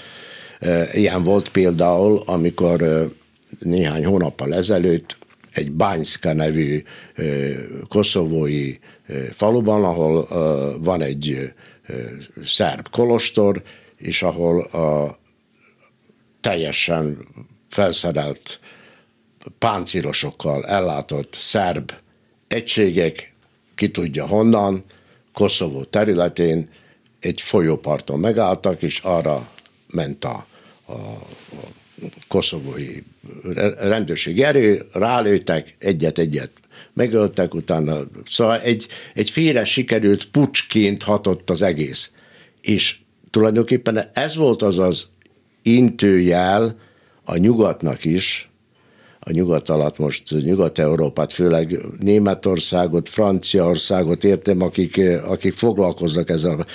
Ilyen 0.92 1.22
volt 1.22 1.48
például, 1.48 2.22
amikor 2.26 3.06
néhány 3.58 4.04
hónappal 4.04 4.54
ezelőtt 4.54 5.18
egy 5.52 5.72
Bányszka 5.72 6.32
nevű 6.32 6.82
koszovói 7.88 8.74
faluban, 9.32 9.84
ahol 9.84 10.26
van 10.78 11.02
egy 11.02 11.52
szerb 12.44 12.88
kolostor, 12.88 13.62
és 13.96 14.22
ahol 14.22 14.60
a 14.60 15.18
teljesen 16.40 17.18
felszerelt 17.68 18.60
páncélosokkal 19.58 20.64
ellátott 20.64 21.34
szerb 21.34 21.92
egységek, 22.48 23.32
ki 23.74 23.90
tudja 23.90 24.26
honnan, 24.26 24.84
Koszovó 25.32 25.84
területén 25.84 26.68
egy 27.20 27.40
folyóparton 27.40 28.20
megálltak, 28.20 28.82
és 28.82 28.98
arra 28.98 29.48
ment 29.90 30.24
a, 30.24 30.46
a, 30.84 30.92
a 30.92 31.26
koszovói 32.28 33.02
rendőrségi 33.78 34.42
erő, 34.42 34.86
rálőttek, 34.92 35.74
egyet-egyet 35.78 36.50
megöltek, 36.92 37.54
utána, 37.54 38.00
szóval 38.30 38.60
egy, 38.60 38.86
egy 39.14 39.30
félre 39.30 39.64
sikerült 39.64 40.24
pucsként 40.24 41.02
hatott 41.02 41.50
az 41.50 41.62
egész. 41.62 42.10
És 42.60 42.98
tulajdonképpen 43.30 44.10
ez 44.12 44.36
volt 44.36 44.62
az 44.62 44.78
az 44.78 45.06
intőjel 45.62 46.78
a 47.24 47.36
nyugatnak 47.36 48.04
is, 48.04 48.50
a 49.24 49.32
nyugat 49.32 49.68
alatt 49.68 49.98
most 49.98 50.30
Nyugat-Európát, 50.30 51.32
főleg 51.32 51.78
Németországot, 51.98 53.08
Franciaországot 53.08 54.24
értem, 54.24 54.62
akik, 54.62 55.00
akik 55.24 55.52
foglalkoznak 55.52 56.30
ezzel, 56.30 56.66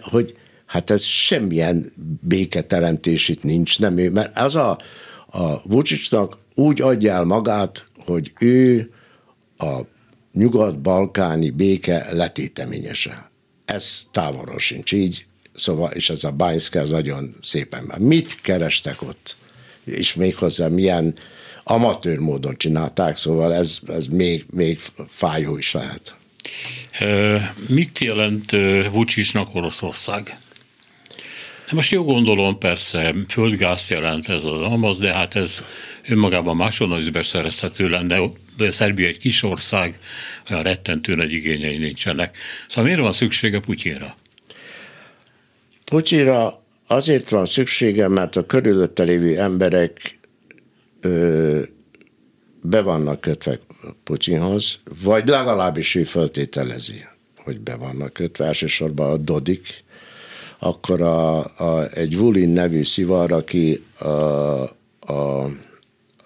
hogy 0.00 0.34
hát 0.66 0.90
ez 0.90 1.02
semmilyen 1.02 1.86
béketeremtés 2.20 3.28
itt 3.28 3.42
nincs, 3.42 3.78
nem 3.78 3.98
ő, 3.98 4.10
mert 4.10 4.38
az 4.38 4.56
a, 4.56 4.78
a 5.26 5.68
Vucicnak 5.68 6.38
úgy 6.54 6.80
adja 6.80 7.12
el 7.12 7.24
magát, 7.24 7.84
hogy 8.04 8.32
ő 8.40 8.90
a 9.58 9.80
nyugat-balkáni 10.32 11.50
béke 11.50 12.06
letéteményese. 12.12 13.30
Ez 13.64 14.02
távolról 14.12 14.58
sincs 14.58 14.92
így, 14.92 15.26
szóval, 15.54 15.90
és 15.90 16.10
ez 16.10 16.24
a 16.24 16.30
Bányszka 16.30 16.80
az 16.80 16.90
nagyon 16.90 17.36
szépen. 17.42 17.92
Mit 17.98 18.40
kerestek 18.40 19.02
ott? 19.02 19.36
És 19.84 20.14
méghozzá 20.14 20.68
milyen 20.68 21.14
amatőr 21.68 22.18
módon 22.18 22.56
csinálták, 22.56 23.16
szóval 23.16 23.54
ez, 23.54 23.78
ez 23.88 24.06
még, 24.06 24.44
még 24.50 24.78
fájó 25.06 25.56
is 25.56 25.72
lehet. 25.72 26.16
Mit 27.68 27.98
jelent 27.98 28.50
Vucsisnak 28.90 29.54
Oroszország? 29.54 30.38
Most 31.72 31.90
jó 31.90 32.04
gondolom, 32.04 32.58
persze, 32.58 33.14
földgáz 33.28 33.88
jelent 33.88 34.28
ez 34.28 34.44
az 34.44 34.60
amaz, 34.60 34.98
de 34.98 35.14
hát 35.14 35.34
ez 35.34 35.64
önmagában 36.08 36.56
máshonnan 36.56 36.98
is 36.98 37.10
beszerezhető 37.10 37.88
lenne. 37.88 38.20
De 38.56 38.70
Szerbia 38.70 39.06
egy 39.06 39.18
kis 39.18 39.42
ország, 39.42 39.98
olyan 40.50 40.62
rettentő 40.62 41.14
nagy 41.14 41.32
igényei 41.32 41.76
nincsenek. 41.76 42.36
Szóval 42.68 42.84
miért 42.84 43.00
van 43.00 43.12
szüksége 43.12 43.60
Putyinra? 43.60 44.16
Putyinra 45.84 46.62
azért 46.86 47.30
van 47.30 47.46
szüksége, 47.46 48.08
mert 48.08 48.36
a 48.36 48.46
körülötte 48.46 49.02
lévő 49.02 49.38
emberek 49.38 50.18
be 52.60 52.80
vannak 52.80 53.20
kötve 53.20 53.58
Putyinhoz, 54.04 54.78
vagy 55.02 55.28
legalábbis 55.28 55.94
ő 55.94 56.04
föltételezi, 56.04 57.04
hogy 57.44 57.60
be 57.60 57.76
vannak 57.76 58.12
kötve, 58.12 58.44
elsősorban 58.44 59.10
a 59.10 59.16
Dodik, 59.16 59.84
akkor 60.58 61.00
a, 61.00 61.38
a, 61.38 61.90
egy 61.92 62.18
Vulin 62.18 62.48
nevű 62.48 62.84
szivar, 62.84 63.32
aki 63.32 63.84
a, 63.98 64.08
a 65.12 65.48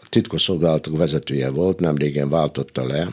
titkosszolgálatok 0.09 0.97
vezetője 0.97 1.51
volt, 1.51 1.81
nem 1.81 1.97
régen 1.97 2.29
váltotta 2.29 2.87
le, 2.87 3.09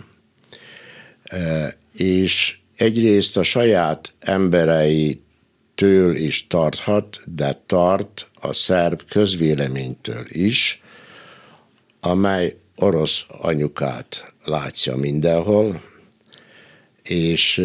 és 1.93 2.57
egyrészt 2.75 3.37
a 3.37 3.43
saját 3.43 4.13
embereitől 4.19 6.15
is 6.15 6.47
tarthat, 6.47 7.19
de 7.35 7.61
tart 7.65 8.29
a 8.41 8.53
szerb 8.53 9.01
közvéleménytől 9.09 10.25
is, 10.27 10.81
amely 12.09 12.55
orosz 12.75 13.25
anyukát 13.27 14.33
látja 14.43 14.95
mindenhol, 14.95 15.81
és, 17.03 17.61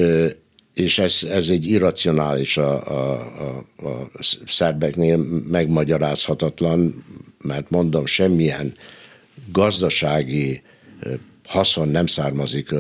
és 0.75 0.99
ez, 0.99 1.23
ez 1.31 1.49
egy 1.49 1.67
irracionális 1.67 2.57
a, 2.57 2.87
a, 2.87 3.33
a, 3.77 3.89
a 3.89 4.09
szerbeknél 4.47 5.17
megmagyarázhatatlan, 5.49 7.05
mert 7.43 7.71
mondom, 7.71 8.07
semmilyen 8.07 8.75
gazdasági 9.53 10.63
haszon 11.45 11.89
nem 11.89 12.07
származik 12.07 12.73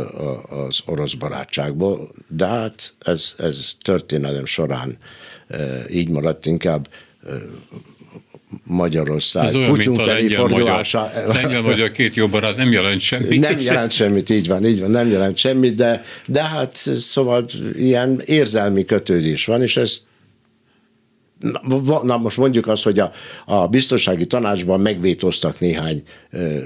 az 0.49 0.81
orosz 0.87 1.15
barátságból, 1.15 2.11
de 2.29 2.47
hát 2.47 2.95
ez, 2.99 3.35
ez 3.39 3.73
történelem 3.83 4.45
során 4.45 4.99
így 5.91 6.09
maradt, 6.09 6.47
inkább 6.47 6.89
Magyarország 8.65 9.45
Ez 9.47 9.55
olyan, 9.55 9.71
mint 9.71 9.99
a 9.99 10.35
fordulása. 10.35 11.13
Lengyel 11.27 11.63
magyar 11.63 11.93
két 11.93 12.15
jó 12.15 12.27
barát 12.27 12.57
nem 12.57 12.73
jelent 12.73 13.01
semmit. 13.01 13.41
Nem 13.41 13.61
jelent 13.61 13.91
semmit, 13.91 14.31
így 14.31 14.49
van, 14.49 14.67
így 14.67 14.81
van, 14.81 14.91
nem 14.91 15.11
jelent 15.11 15.37
semmit, 15.37 15.75
de, 15.75 16.05
de 16.27 16.43
hát 16.43 16.77
szóval 16.97 17.45
ilyen 17.75 18.21
érzelmi 18.25 18.85
kötődés 18.85 19.45
van, 19.45 19.63
és 19.63 19.77
ezt 19.77 20.03
Na 22.03 22.17
most 22.17 22.37
mondjuk 22.37 22.67
azt, 22.67 22.83
hogy 22.83 22.99
a, 22.99 23.13
a 23.45 23.67
biztonsági 23.67 24.27
tanácsban 24.27 24.81
megvétóztak 24.81 25.61
néhány 25.61 26.03
ö, 26.31 26.59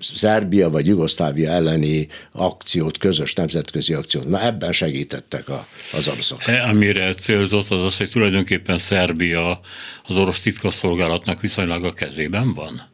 Szerbia 0.00 0.70
vagy 0.70 0.86
Jugoszlávia 0.86 1.50
elleni 1.50 2.08
akciót, 2.32 2.98
közös 2.98 3.34
nemzetközi 3.34 3.94
akciót. 3.94 4.28
Na 4.28 4.44
ebben 4.44 4.72
segítettek 4.72 5.48
a, 5.48 5.66
az 5.92 6.08
oroszok. 6.08 6.48
E, 6.48 6.68
amire 6.68 7.12
célzott 7.12 7.70
az 7.70 7.82
az, 7.84 7.96
hogy 7.96 8.10
tulajdonképpen 8.10 8.78
Szerbia 8.78 9.60
az 10.04 10.16
orosz 10.16 10.40
titkosszolgálatnak 10.40 11.40
viszonylag 11.40 11.84
a 11.84 11.92
kezében 11.92 12.54
van? 12.54 12.90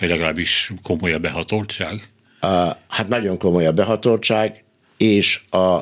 Vagy 0.00 0.08
legalábbis 0.08 0.72
komoly 0.82 1.12
a 1.12 1.18
behatoltság? 1.18 2.08
Uh, 2.42 2.50
hát 2.88 3.08
nagyon 3.08 3.38
komoly 3.38 3.66
a 3.66 3.72
behatoltság, 3.72 4.64
és 4.96 5.40
a 5.50 5.80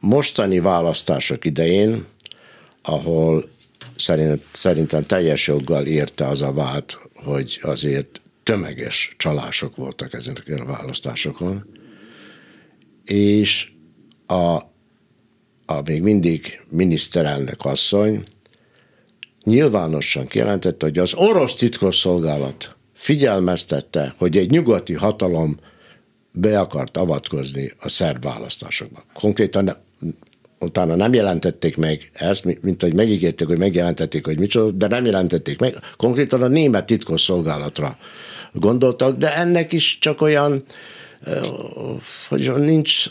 mostani 0.00 0.60
választások 0.60 1.44
idején 1.44 2.04
ahol 2.82 3.48
szerint, 3.96 4.42
szerintem 4.52 5.06
teljes 5.06 5.46
joggal 5.46 5.86
érte 5.86 6.26
az 6.26 6.42
a 6.42 6.52
vád, 6.52 6.84
hogy 7.14 7.58
azért 7.62 8.20
tömeges 8.42 9.14
csalások 9.16 9.76
voltak 9.76 10.12
ezeken 10.12 10.58
a 10.58 10.64
választásokon, 10.64 11.66
és 13.04 13.72
a, 14.26 14.54
a 15.66 15.80
még 15.84 16.02
mindig 16.02 16.60
miniszterelnök 16.70 17.64
asszony 17.64 18.22
nyilvánosan 19.44 20.26
kijelentette, 20.26 20.86
hogy 20.86 20.98
az 20.98 21.14
orosz 21.14 21.54
titkosszolgálat 21.54 22.76
figyelmeztette, 22.94 24.14
hogy 24.16 24.36
egy 24.36 24.50
nyugati 24.50 24.92
hatalom 24.92 25.58
be 26.32 26.60
akart 26.60 26.96
avatkozni 26.96 27.72
a 27.78 27.88
szerb 27.88 28.22
választásokba. 28.24 29.02
Konkrétan 29.12 29.76
utána 30.60 30.94
nem 30.94 31.12
jelentették 31.12 31.76
meg 31.76 32.10
ezt, 32.12 32.44
mint 32.60 32.82
hogy 32.82 32.94
megígérték, 32.94 33.46
hogy 33.46 33.58
megjelentették, 33.58 34.24
hogy 34.24 34.38
micsoda, 34.38 34.70
de 34.70 34.86
nem 34.86 35.04
jelentették 35.04 35.58
meg. 35.58 35.76
Konkrétan 35.96 36.42
a 36.42 36.48
német 36.48 36.86
titkosszolgálatra 36.86 37.98
gondoltak, 38.52 39.16
de 39.16 39.36
ennek 39.36 39.72
is 39.72 39.98
csak 40.00 40.20
olyan, 40.20 40.64
hogy 42.28 42.52
nincs, 42.58 43.06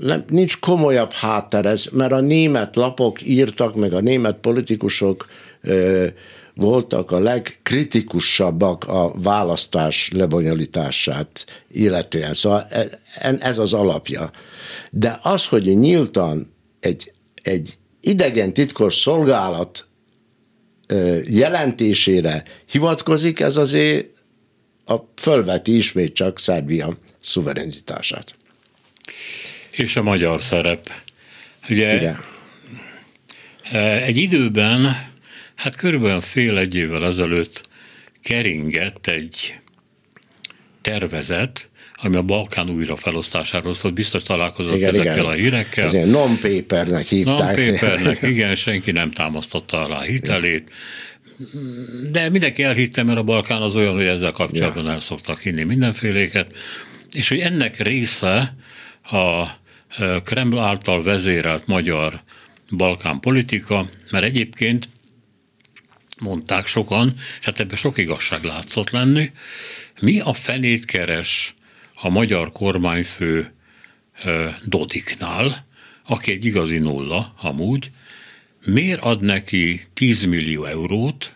nem, 0.00 0.24
nincs 0.28 0.58
komolyabb 0.58 1.12
hátter 1.12 1.66
ez, 1.66 1.86
mert 1.92 2.12
a 2.12 2.20
német 2.20 2.76
lapok 2.76 3.26
írtak, 3.26 3.74
meg 3.74 3.92
a 3.92 4.00
német 4.00 4.36
politikusok 4.36 5.28
voltak 6.54 7.10
a 7.10 7.18
legkritikusabbak 7.18 8.84
a 8.88 9.12
választás 9.16 10.10
lebonyolítását 10.14 11.44
illetően. 11.72 12.34
Szóval 12.34 12.66
e, 12.70 13.36
ez 13.40 13.58
az 13.58 13.72
alapja. 13.72 14.30
De 14.90 15.18
az, 15.22 15.46
hogy 15.46 15.78
nyíltan 15.78 16.52
egy, 16.80 17.12
egy 17.42 17.78
idegen 18.00 18.52
titkos 18.52 18.94
szolgálat 18.94 19.86
jelentésére 21.26 22.44
hivatkozik, 22.70 23.40
ez 23.40 23.56
azért 23.56 24.06
a 24.86 24.96
fölveti 25.16 25.76
ismét 25.76 26.14
csak 26.14 26.38
Szerbia 26.38 26.96
szuverenitását. 27.22 28.36
És 29.70 29.96
a 29.96 30.02
magyar 30.02 30.42
szerep. 30.42 30.92
Ugye 31.68 31.96
Igen. 31.96 32.18
egy 34.02 34.16
időben, 34.16 35.06
hát 35.54 35.76
körülbelül 35.76 36.20
fél 36.20 36.58
egy 36.58 36.74
évvel 36.74 37.06
ezelőtt 37.06 37.68
keringett 38.22 39.06
egy 39.06 39.58
tervezet, 40.80 41.67
ami 42.02 42.16
a 42.16 42.22
Balkán 42.22 42.70
újrafelosztásáról 42.70 43.74
szólt, 43.74 43.94
biztos 43.94 44.22
találkozott 44.22 44.76
igen, 44.76 44.88
ezekkel 44.88 45.12
igen. 45.12 45.26
a 45.26 45.32
hírekkel. 45.32 45.84
Ez 45.84 45.94
ilyen 45.94 46.08
non-papernek 46.08 47.04
hívták. 47.04 47.56
Non-papernek, 47.56 48.22
igen, 48.32 48.54
senki 48.54 48.90
nem 48.90 49.10
támasztotta 49.10 49.84
alá 49.84 50.02
hitelét. 50.02 50.70
De 52.10 52.28
mindenki 52.28 52.62
elhitte, 52.62 53.02
mert 53.02 53.18
a 53.18 53.22
Balkán 53.22 53.62
az 53.62 53.76
olyan, 53.76 53.94
hogy 53.94 54.04
ezzel 54.04 54.32
kapcsolatban 54.32 54.84
ja. 54.84 54.90
el 54.90 55.00
szoktak 55.00 55.40
hinni 55.40 55.62
mindenféléket, 55.62 56.54
és 57.12 57.28
hogy 57.28 57.38
ennek 57.38 57.78
része 57.78 58.56
a 59.02 59.46
Kreml 60.24 60.58
által 60.58 61.02
vezérelt 61.02 61.66
magyar 61.66 62.22
Balkán 62.76 63.20
politika, 63.20 63.88
mert 64.10 64.24
egyébként 64.24 64.88
mondták 66.20 66.66
sokan, 66.66 67.14
és 67.38 67.44
hát 67.44 67.60
ebben 67.60 67.76
sok 67.76 67.98
igazság 67.98 68.42
látszott 68.42 68.90
lenni, 68.90 69.30
mi 70.00 70.20
a 70.20 70.32
fenét 70.32 70.84
keres 70.84 71.54
a 72.00 72.08
magyar 72.08 72.52
kormányfő 72.52 73.52
Dodiknál, 74.64 75.66
aki 76.06 76.32
egy 76.32 76.44
igazi 76.44 76.78
nulla 76.78 77.34
amúgy, 77.40 77.90
miért 78.64 79.00
ad 79.00 79.20
neki 79.20 79.86
10 79.94 80.24
millió 80.24 80.64
eurót, 80.64 81.32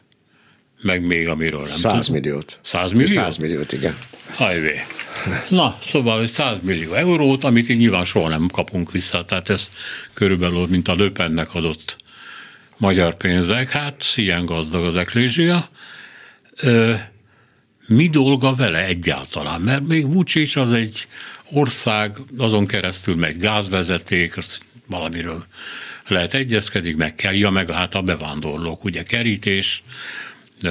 meg 0.82 1.06
még 1.06 1.28
amiről 1.28 1.60
nem 1.60 1.76
100 1.76 2.06
tudom. 2.06 2.20
milliót. 2.20 2.58
100 2.62 2.90
milliót? 2.90 3.08
100 3.08 3.36
milliót, 3.36 3.72
igen. 3.72 3.96
Hajvé. 4.34 4.80
Na, 5.48 5.78
szóval 5.82 6.26
100 6.26 6.56
millió 6.62 6.92
eurót, 6.94 7.44
amit 7.44 7.68
így 7.68 7.78
nyilván 7.78 8.04
soha 8.04 8.28
nem 8.28 8.48
kapunk 8.48 8.92
vissza, 8.92 9.24
tehát 9.24 9.48
ez 9.48 9.70
körülbelül, 10.12 10.66
mint 10.66 10.88
a 10.88 10.94
Löpennek 10.94 11.54
adott 11.54 11.96
magyar 12.76 13.14
pénzek, 13.14 13.70
hát 13.70 14.04
ilyen 14.14 14.44
gazdag 14.44 14.84
az 14.84 14.96
eklézsia 14.96 15.68
mi 17.86 18.08
dolga 18.08 18.54
vele 18.54 18.84
egyáltalán? 18.84 19.60
Mert 19.60 19.86
még 19.86 20.12
Vucic 20.12 20.56
az 20.56 20.72
egy 20.72 21.06
ország, 21.50 22.16
azon 22.36 22.66
keresztül 22.66 23.14
megy 23.14 23.38
gázvezeték, 23.38 24.36
azt 24.36 24.58
valamiről 24.86 25.44
lehet 26.08 26.34
egyezkedik, 26.34 26.96
meg 26.96 27.14
kell, 27.14 27.34
ja, 27.34 27.50
meg 27.50 27.70
hát 27.70 27.94
a 27.94 28.02
bevándorlók, 28.02 28.84
ugye 28.84 29.02
kerítés, 29.02 29.82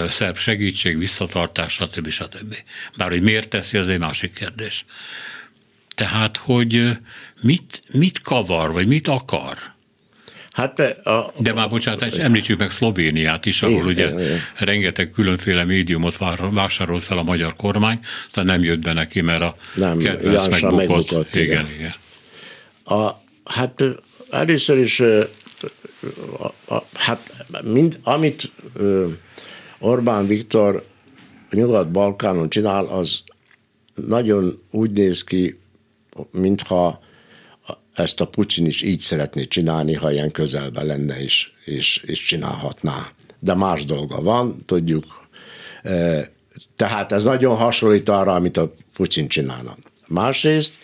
szerb 0.08 0.38
segítség, 0.38 0.97
visszatartás, 0.97 1.74
stb. 1.74 2.10
stb. 2.10 2.56
Bár 2.97 3.10
hogy 3.10 3.21
miért 3.21 3.50
teszi, 3.50 3.78
az 3.78 3.88
egy 3.88 4.00
másik 4.00 4.34
kérdés. 4.34 4.86
Tehát, 5.95 6.38
hogy 6.38 6.97
mit, 7.42 7.81
mit 7.92 8.21
kavar, 8.21 8.71
vagy 8.71 8.88
mit 8.88 9.08
akar? 9.08 9.58
Hát 10.52 10.79
a, 11.04 11.31
De 11.39 11.54
már 11.54 11.69
bocsánat, 11.69 12.02
a, 12.02 12.21
említsük 12.21 12.60
meg 12.60 12.71
Szlovéniát 12.71 13.45
is, 13.45 13.62
ahol 13.62 13.85
ugye 13.85 14.10
igen. 14.10 14.39
rengeteg 14.58 15.12
különféle 15.12 15.63
médiumot 15.63 16.17
vásárolt 16.52 17.04
fel 17.04 17.17
a 17.17 17.23
magyar 17.23 17.56
kormány, 17.56 17.99
aztán 18.25 18.45
nem 18.45 18.63
jött 18.63 18.79
be 18.79 18.93
neki, 18.93 19.21
mert 19.21 19.41
a 19.41 19.56
nem, 19.75 19.97
kedvenc 19.97 20.47
megbukott. 20.47 20.87
megbukott. 20.87 21.35
Igen, 21.35 21.65
igen. 21.65 21.71
igen. 21.77 21.93
A, 22.83 23.21
hát 23.45 23.83
először 24.29 24.77
is 24.77 24.99
a, 24.99 26.73
a, 26.75 26.83
hát 26.93 27.45
mind, 27.63 27.99
amit 28.04 28.52
Orbán 29.79 30.27
Viktor 30.27 30.85
Nyugat-Balkánon 31.52 32.49
csinál, 32.49 32.85
az 32.85 33.23
nagyon 33.93 34.60
úgy 34.71 34.91
néz 34.91 35.23
ki, 35.23 35.60
mintha 36.31 37.02
ezt 37.94 38.21
a 38.21 38.25
Putyin 38.25 38.65
is 38.65 38.81
így 38.81 39.00
szeretné 39.00 39.44
csinálni, 39.44 39.94
ha 39.94 40.12
ilyen 40.12 40.31
közelben 40.31 40.85
lenne 40.85 41.21
és, 41.21 41.52
és, 41.65 41.98
és 42.06 42.23
csinálhatná. 42.23 43.12
De 43.39 43.54
más 43.54 43.85
dolga 43.85 44.21
van, 44.21 44.65
tudjuk, 44.65 45.04
Tehát 46.75 47.12
ez 47.12 47.23
nagyon 47.23 47.56
hasonlít 47.56 48.10
arra, 48.10 48.33
amit 48.33 48.58
a 48.58 48.73
Putin 48.94 49.27
csinálna. 49.27 49.75
Másrészt 50.08 50.75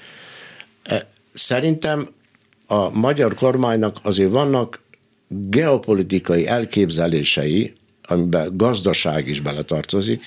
szerintem 1.34 2.08
a 2.68 2.90
magyar 2.90 3.34
kormánynak 3.34 3.98
azért 4.02 4.32
vannak 4.32 4.82
geopolitikai 5.28 6.48
elképzelései, 6.48 7.74
amiben 8.04 8.58
gazdaság 8.58 9.28
is 9.28 9.40
beletartozik, 9.40 10.24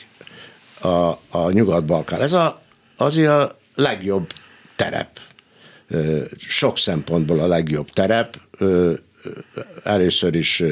a, 0.81 0.89
a 1.29 1.51
Nyugat-Balkán. 1.51 2.21
Ez 2.21 2.33
a, 2.33 2.63
azért 2.97 3.31
a 3.31 3.59
legjobb 3.75 4.33
terep. 4.77 5.21
Sok 6.37 6.79
szempontból 6.79 7.41
a 7.41 7.47
legjobb 7.47 7.91
terep. 7.91 8.41
Először 9.83 10.35
is 10.35 10.63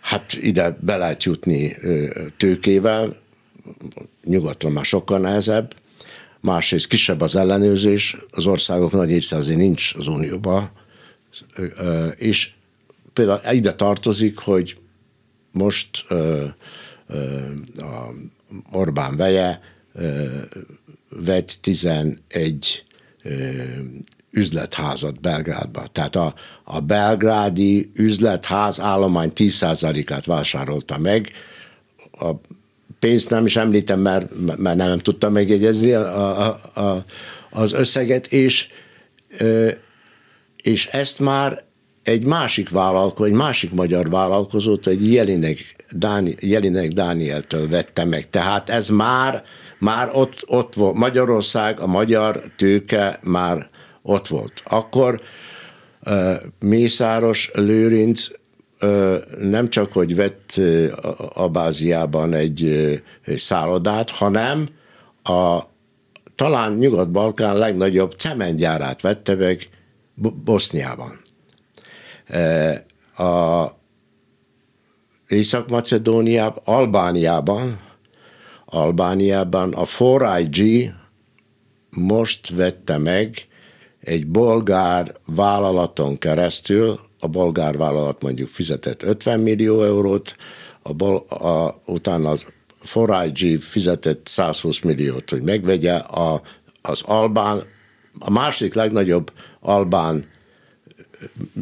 hát 0.00 0.32
ide 0.32 0.76
be 0.80 0.96
lehet 0.96 1.22
jutni 1.22 1.76
tőkével, 2.36 3.16
nyugatra 4.24 4.68
már 4.68 4.84
sokkal 4.84 5.18
nehezebb, 5.18 5.74
másrészt 6.40 6.86
kisebb 6.86 7.20
az 7.20 7.36
ellenőrzés, 7.36 8.16
az 8.30 8.46
országok 8.46 8.92
nagy 8.92 9.24
azért 9.30 9.58
nincs 9.58 9.94
az 9.94 10.06
Unióban, 10.06 10.70
és 12.14 12.50
például 13.12 13.54
ide 13.54 13.72
tartozik, 13.72 14.38
hogy 14.38 14.76
most 15.52 16.06
a 17.76 18.10
Orbán 18.72 19.16
veje 19.16 19.60
vett 21.08 21.58
11 21.60 22.83
üzletházat 24.30 25.20
Belgrádba. 25.20 25.86
Tehát 25.92 26.16
a, 26.16 26.34
a 26.64 26.80
belgrádi 26.80 27.90
üzletház 27.94 28.80
állomány 28.80 29.32
10%-át 29.34 30.26
vásárolta 30.26 30.98
meg. 30.98 31.30
A 32.12 32.30
pénzt 32.98 33.30
nem 33.30 33.46
is 33.46 33.56
említem, 33.56 34.00
mert, 34.00 34.56
mert 34.56 34.76
nem 34.76 34.98
tudtam 34.98 35.32
megjegyezni 35.32 35.92
a, 35.92 36.46
a, 36.46 36.80
a, 36.80 37.04
az 37.50 37.72
összeget, 37.72 38.26
és, 38.26 38.68
és 40.62 40.86
ezt 40.86 41.20
már 41.20 41.64
egy 42.02 42.26
másik 42.26 42.70
vállalkozó, 42.70 43.28
egy 43.28 43.36
másik 43.36 43.72
magyar 43.72 44.10
vállalkozót, 44.10 44.86
egy 44.86 45.12
Jelinek, 45.12 45.58
Dáni, 45.90 46.34
Jelinek 46.40 46.88
Dánieltől 46.88 47.68
vette 47.68 48.04
meg. 48.04 48.30
Tehát 48.30 48.70
ez 48.70 48.88
már, 48.88 49.44
már 49.84 50.10
ott, 50.12 50.44
ott 50.46 50.74
volt. 50.74 50.94
Magyarország, 50.94 51.80
a 51.80 51.86
magyar 51.86 52.42
tőke 52.56 53.18
már 53.22 53.68
ott 54.02 54.26
volt. 54.26 54.62
Akkor 54.64 55.20
Mészáros 56.58 57.50
Lőrinc 57.54 58.26
nem 59.38 59.68
csak, 59.68 59.92
hogy 59.92 60.14
vett 60.14 60.60
a 61.34 61.48
báziában 61.48 62.32
egy, 62.32 62.64
egy 63.24 63.38
szállodát, 63.38 64.10
hanem 64.10 64.66
a 65.22 65.60
talán 66.34 66.72
Nyugat-Balkán 66.72 67.56
legnagyobb 67.56 68.12
cementgyárát 68.12 69.00
vette 69.00 69.34
meg 69.34 69.68
Boszniában. 70.44 71.20
A 73.16 73.66
Észak-Macedóniában, 75.26 76.62
Albániában, 76.64 77.80
Albániában. 78.74 79.72
A 79.72 79.84
4IG 79.84 80.90
most 81.90 82.50
vette 82.50 82.98
meg 82.98 83.36
egy 84.00 84.26
bolgár 84.26 85.14
vállalaton 85.26 86.18
keresztül, 86.18 86.98
a 87.20 87.26
bolgár 87.26 87.76
vállalat 87.76 88.22
mondjuk 88.22 88.48
fizetett 88.48 89.02
50 89.02 89.40
millió 89.40 89.82
eurót, 89.82 90.36
a, 90.82 90.92
bol, 90.92 91.16
a, 91.16 91.80
utána 91.86 92.30
az 92.30 92.46
4IG 92.94 93.58
fizetett 93.60 94.26
120 94.26 94.80
milliót, 94.80 95.30
hogy 95.30 95.42
megvegye 95.42 95.94
a, 95.94 96.42
az 96.82 97.02
albán, 97.04 97.62
a 98.18 98.30
másik 98.30 98.74
legnagyobb 98.74 99.32
albán 99.60 100.24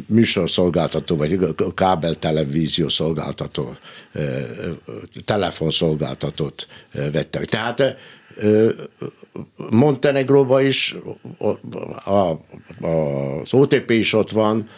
műsorszolgáltató, 0.07 1.17
vagy 1.17 1.55
kábel 1.75 2.15
televízió 2.15 2.89
szolgáltató, 2.89 3.77
telefonszolgáltatót 5.25 6.67
vettek. 6.93 7.45
Tehát 7.45 7.97
Montenegróban 9.71 10.67
is 10.67 10.97
az 12.05 13.53
OTP 13.55 13.91
is 13.91 14.13
ott 14.13 14.31
van, 14.31 14.69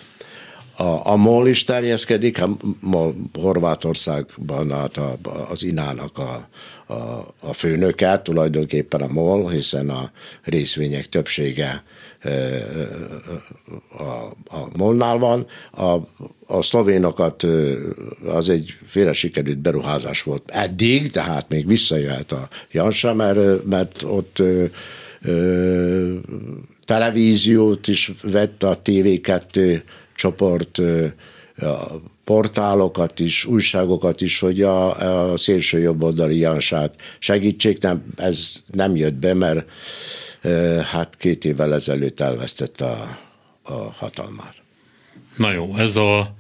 a, 0.76 1.10
a 1.10 1.16
MOL 1.16 1.48
is 1.48 1.62
terjeszkedik, 1.62 2.42
a 2.42 2.48
MOL 2.80 3.14
Horvátországban 3.32 4.70
hát 4.70 4.96
a, 4.96 5.16
az 5.50 5.62
Inának 5.62 6.18
a, 6.18 6.48
a, 6.86 6.94
a 7.40 7.52
főnöke, 7.52 8.18
tulajdonképpen 8.22 9.00
a 9.00 9.12
MOL, 9.12 9.50
hiszen 9.50 9.90
a 9.90 10.10
részvények 10.42 11.06
többsége 11.06 11.82
a, 13.98 14.02
a 14.56 14.68
Molnál 14.76 15.18
van. 15.18 15.46
A, 15.72 15.96
a 16.46 16.62
szlovénokat 16.62 17.46
az 18.26 18.48
egy 18.48 18.76
félre 18.86 19.12
sikerült 19.12 19.58
beruházás 19.58 20.22
volt 20.22 20.50
eddig, 20.50 21.10
tehát 21.10 21.48
még 21.48 21.66
visszajöhet 21.66 22.32
a 22.32 22.48
Jansa, 22.70 23.14
mert, 23.14 23.64
mert 23.64 24.02
ott 24.02 24.38
ö, 24.38 24.64
televíziót 26.84 27.86
is 27.86 28.12
vett 28.22 28.62
a 28.62 28.80
TV2 28.84 29.82
csoport, 30.14 30.78
a 31.56 32.00
portálokat 32.24 33.18
is, 33.18 33.44
újságokat 33.44 34.20
is, 34.20 34.38
hogy 34.38 34.62
a, 34.62 35.30
a 35.30 35.36
szélső 35.36 35.78
jobboldali 35.78 36.38
Jansát 36.38 36.94
segítsék, 37.18 37.82
nem, 37.82 38.04
ez 38.16 38.52
nem 38.72 38.96
jött 38.96 39.14
be, 39.14 39.34
mert 39.34 39.66
hát 40.92 41.16
két 41.16 41.44
évvel 41.44 41.74
ezelőtt 41.74 42.20
elvesztette 42.20 42.84
a, 42.84 43.18
a 43.62 43.72
hatalmát. 43.72 44.62
Na 45.36 45.52
jó, 45.52 45.76
ez 45.76 45.96
a 45.96 46.34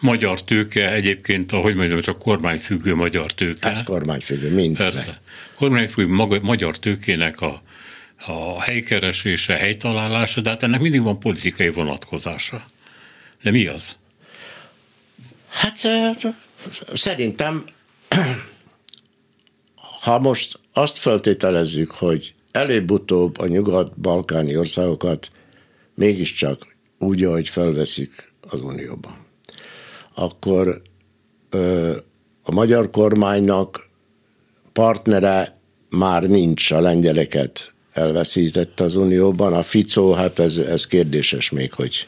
magyar 0.00 0.44
tőke 0.44 0.92
egyébként, 0.92 1.52
ahogy 1.52 1.74
mondjam, 1.74 2.00
csak 2.00 2.18
kormányfüggő 2.18 2.94
magyar 2.94 3.32
tőke. 3.32 3.70
Ez 3.70 3.82
kormányfüggő, 3.82 4.50
mind. 4.50 4.76
Persze. 4.76 5.20
Kormányfüggő 5.54 6.38
magyar 6.42 6.78
tőkének 6.78 7.40
a, 7.40 7.62
a 8.26 8.60
helykeresése, 8.62 9.54
helytalálása, 9.54 10.40
de 10.40 10.50
hát 10.50 10.62
ennek 10.62 10.80
mindig 10.80 11.02
van 11.02 11.18
politikai 11.18 11.68
vonatkozása. 11.68 12.64
De 13.42 13.50
mi 13.50 13.66
az? 13.66 13.96
Hát 15.48 15.78
szerintem, 16.92 17.64
ha 20.02 20.18
most 20.18 20.58
azt 20.72 20.98
feltételezzük, 20.98 21.90
hogy 21.90 22.34
előbb-utóbb 22.52 23.38
a 23.38 23.46
nyugat-balkáni 23.46 24.56
országokat 24.56 25.30
mégiscsak 25.94 26.76
úgy, 26.98 27.24
ahogy 27.24 27.48
felveszik 27.48 28.32
az 28.40 28.60
Unióban. 28.60 29.16
Akkor 30.14 30.82
ö, 31.50 31.96
a 32.42 32.52
magyar 32.52 32.90
kormánynak 32.90 33.88
partnere 34.72 35.56
már 35.88 36.22
nincs, 36.22 36.70
a 36.70 36.80
lengyeleket 36.80 37.74
elveszítette 37.92 38.84
az 38.84 38.94
Unióban. 38.94 39.52
A 39.52 39.62
Ficó, 39.62 40.12
hát 40.12 40.38
ez, 40.38 40.56
ez 40.56 40.86
kérdéses 40.86 41.50
még, 41.50 41.72
hogy 41.72 42.06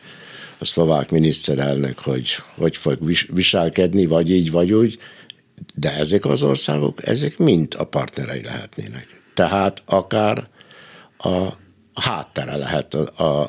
a 0.58 0.64
szlovák 0.64 1.10
miniszterelnök, 1.10 1.98
hogy 1.98 2.28
hogy 2.56 2.76
fog 2.76 2.98
viselkedni, 3.32 4.06
vagy 4.06 4.30
így, 4.30 4.50
vagy 4.50 4.72
úgy, 4.72 4.98
de 5.74 5.92
ezek 5.92 6.24
az 6.24 6.42
országok, 6.42 7.06
ezek 7.06 7.38
mind 7.38 7.74
a 7.78 7.84
partnerei 7.84 8.42
lehetnének 8.42 9.23
tehát 9.34 9.82
akár 9.86 10.48
a 11.18 11.48
háttere 11.94 12.56
lehet 12.56 12.94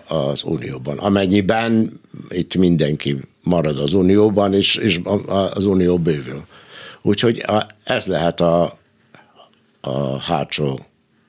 az 0.08 0.44
Unióban. 0.44 0.98
Amennyiben 0.98 1.92
itt 2.30 2.56
mindenki 2.56 3.20
marad 3.44 3.78
az 3.78 3.94
Unióban, 3.94 4.54
és, 4.54 4.76
és 4.76 5.00
az 5.54 5.66
Unió 5.66 5.98
bővül. 5.98 6.46
Úgyhogy 7.02 7.46
ez 7.84 8.06
lehet 8.06 8.40
a, 8.40 8.78
a 9.82 10.20
hátsó 10.20 10.80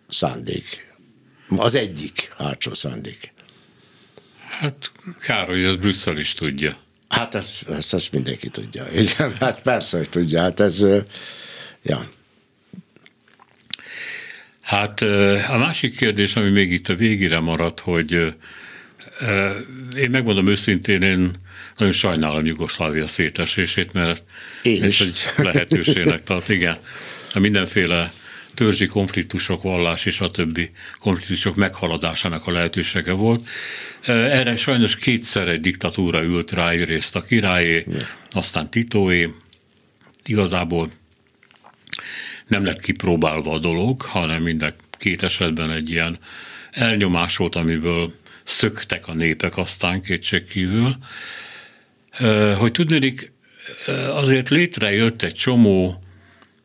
szándék. 0.08 0.94
Az 1.56 1.74
egyik 1.74 2.34
hátsó 2.36 2.74
szándék. 2.74 3.32
Hát 4.60 4.92
kár, 5.20 5.46
hogy 5.46 5.62
ez 5.62 5.76
Brüsszel 5.76 6.18
is 6.18 6.34
tudja. 6.34 6.76
Hát 7.08 7.34
ezt, 7.34 7.68
ezt, 7.68 7.94
ezt 7.94 8.12
mindenki 8.12 8.48
tudja. 8.48 8.86
Igen, 8.92 9.34
hát 9.40 9.62
persze, 9.62 9.96
hogy 9.96 10.08
tudja. 10.08 10.40
Hát 10.40 10.60
ez, 10.60 10.86
ja. 11.82 12.08
Hát 14.66 15.00
a 15.48 15.56
másik 15.58 15.96
kérdés, 15.96 16.36
ami 16.36 16.50
még 16.50 16.72
itt 16.72 16.88
a 16.88 16.94
végére 16.94 17.38
maradt, 17.38 17.80
hogy 17.80 18.12
én 19.96 20.10
megmondom 20.10 20.48
őszintén, 20.48 21.02
én 21.02 21.30
nagyon 21.76 21.92
sajnálom 21.92 22.46
Jugoszlávia 22.46 23.06
szétesését, 23.06 23.92
mert 23.92 24.24
én 24.62 24.82
ez 24.82 24.96
egy 25.00 25.18
lehetőségnek 25.36 26.22
tart. 26.22 26.48
Igen, 26.48 26.78
a 27.34 27.38
mindenféle 27.38 28.12
törzsi 28.54 28.86
konfliktusok, 28.86 29.62
vallás 29.62 30.04
és 30.04 30.20
a 30.20 30.30
többi 30.30 30.70
konfliktusok 31.00 31.54
meghaladásának 31.54 32.46
a 32.46 32.52
lehetősége 32.52 33.12
volt. 33.12 33.48
Erre 34.06 34.56
sajnos 34.56 34.96
kétszer 34.96 35.48
egy 35.48 35.60
diktatúra 35.60 36.22
ült 36.22 36.52
rá, 36.52 36.70
egyrészt 36.70 37.16
a 37.16 37.24
királyé, 37.24 37.84
aztán 38.30 38.70
Titóé. 38.70 39.30
Igazából 40.24 40.90
nem 42.46 42.64
lett 42.64 42.80
kipróbálva 42.80 43.52
a 43.52 43.58
dolog, 43.58 44.02
hanem 44.02 44.42
minden 44.42 44.74
két 44.98 45.22
esetben 45.22 45.70
egy 45.70 45.90
ilyen 45.90 46.18
elnyomás 46.70 47.36
volt, 47.36 47.54
amiből 47.54 48.12
szöktek 48.44 49.08
a 49.08 49.14
népek 49.14 49.56
aztán 49.56 50.02
kétségkívül. 50.02 50.96
Hogy 52.56 52.72
tudnék, 52.72 53.32
azért 54.10 54.48
létrejött 54.48 55.22
egy 55.22 55.34
csomó 55.34 56.02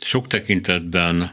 sok 0.04 0.28
tekintetben 0.28 1.32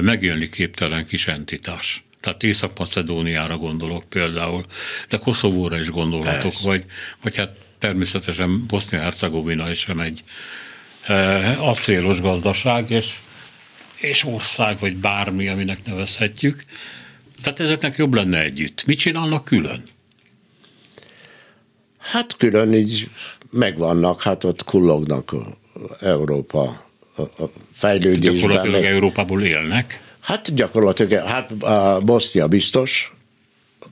megélni 0.00 0.48
képtelen 0.48 1.06
kis 1.06 1.26
entitás. 1.26 2.04
Tehát 2.20 2.42
Észak-Macedóniára 2.42 3.56
gondolok 3.56 4.04
például, 4.08 4.66
de 5.08 5.16
Koszovóra 5.16 5.78
is 5.78 5.90
gondolhatok, 5.90 6.52
vagy, 6.62 6.84
vagy 7.22 7.36
hát 7.36 7.56
természetesen 7.78 8.66
Bosznia-Hercegovina 8.66 9.70
is 9.70 9.78
sem 9.78 10.00
egy 10.00 10.24
acélos 11.58 12.20
gazdaság, 12.20 12.90
és, 12.90 13.14
és 13.96 14.24
ország, 14.24 14.78
vagy 14.78 14.96
bármi, 14.96 15.48
aminek 15.48 15.78
nevezhetjük. 15.86 16.64
Tehát 17.42 17.60
ezeknek 17.60 17.96
jobb 17.96 18.14
lenne 18.14 18.42
együtt. 18.42 18.84
Mit 18.86 18.98
csinálnak 18.98 19.44
külön? 19.44 19.82
Hát 21.98 22.36
külön 22.36 22.72
így 22.72 23.10
megvannak, 23.50 24.22
hát 24.22 24.44
ott 24.44 24.64
kullognak 24.64 25.34
Európa 26.00 26.86
fejlődésben. 27.72 28.34
Gyakorlatilag 28.34 28.82
meg... 28.82 28.92
Európából 28.92 29.42
élnek? 29.42 30.00
Hát 30.20 30.54
gyakorlatilag, 30.54 31.26
hát 31.26 31.50
a 31.62 32.00
Bosznia 32.04 32.46
biztos, 32.48 33.15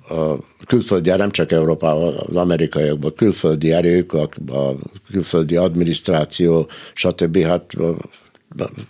a 0.09 0.37
külföldi, 0.67 1.11
nem 1.11 1.31
csak 1.31 1.53
Európában, 1.53 2.15
az 2.15 2.37
amerikaiakban, 2.37 3.15
külföldi 3.15 3.73
erők, 3.73 4.13
a, 4.13 4.29
a 4.47 4.75
külföldi 5.11 5.57
adminisztráció, 5.57 6.69
stb. 6.95 7.39
Hát 7.39 7.77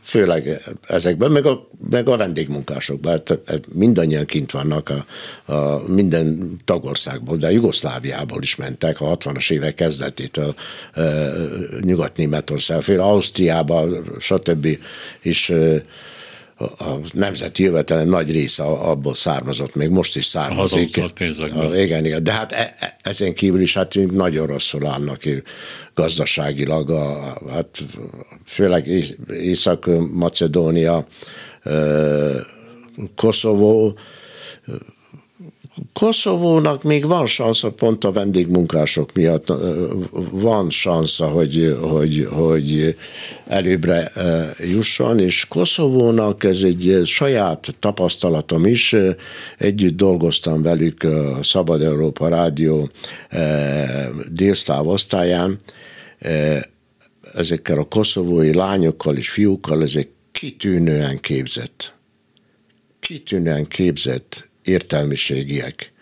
főleg 0.03 0.61
ezekben, 0.87 1.31
meg 1.31 1.47
a, 1.47 1.69
meg 1.91 2.09
a 2.09 2.17
vendégmunkásokban. 2.17 3.12
Hát, 3.12 3.39
hát 3.47 3.65
mindannyian 3.73 4.25
kint 4.25 4.51
vannak 4.51 4.89
a, 5.45 5.53
a 5.53 5.89
minden 5.89 6.57
tagországból, 6.65 7.37
de 7.37 7.53
Jugoszláviából 7.53 8.43
is 8.43 8.57
mentek 8.57 9.01
a 9.01 9.17
60-as 9.17 9.53
évek 9.53 9.75
kezdetétől 9.75 10.55
e, 10.93 11.03
Nyugat-Németország, 11.81 12.83
fél 12.83 13.01
Ausztriában, 13.01 14.05
stb. 14.19 14.79
is 15.23 15.51
e, 15.51 15.83
a 16.59 16.99
nemzeti 17.13 17.63
jövetelem 17.63 18.09
nagy 18.09 18.31
része 18.31 18.63
abból 18.63 19.15
származott, 19.15 19.75
még 19.75 19.89
most 19.89 20.17
is 20.17 20.25
származik. 20.25 20.97
A, 20.97 21.75
igen, 21.77 22.05
igen, 22.05 22.25
de 22.25 22.33
hát 22.33 22.53
e, 22.53 22.75
e, 22.79 22.97
ezen 23.03 23.35
kívül 23.35 23.61
is 23.61 23.75
hát 23.75 23.95
nagyon 24.11 24.47
rosszul 24.47 24.87
állnak 24.87 25.23
gazdaságilag, 25.95 26.91
a, 26.91 27.35
hát 27.51 27.85
főleg 28.47 28.87
Észak-Macedónia, 29.29 31.07
Koszovó, 33.15 33.99
Koszovónak 35.93 36.83
még 36.83 37.07
van 37.07 37.27
szansz, 37.27 37.64
pont 37.77 38.05
a 38.05 38.12
vendégmunkások 38.12 39.12
miatt 39.12 39.53
van 40.31 40.70
szansza, 40.70 41.27
hogy, 41.27 41.77
hogy, 41.81 42.29
hogy 42.31 42.97
előbbre 43.47 44.12
jusson, 44.59 45.18
és 45.18 45.47
Koszovónak 45.47 46.45
ez 46.45 46.62
egy 46.62 47.01
saját 47.05 47.77
tapasztalatom 47.79 48.66
is, 48.66 48.97
együtt 49.59 49.97
dolgoztam 49.97 50.62
velük 50.62 51.03
a 51.03 51.43
Szabad 51.43 51.83
Európa 51.83 52.29
Rádió 52.29 52.89
délszláv 54.31 54.87
osztályán, 54.87 55.59
ezekkel 57.35 57.79
a 57.79 57.85
koszovói 57.85 58.55
lányokkal 58.55 59.16
és 59.16 59.31
fiúkkal, 59.31 59.83
ezek 59.83 60.09
kitűnően 60.33 61.20
képzett, 61.20 61.95
kitűnően 63.01 63.66
képzett 63.66 64.53
értelmiségiek, 64.65 65.93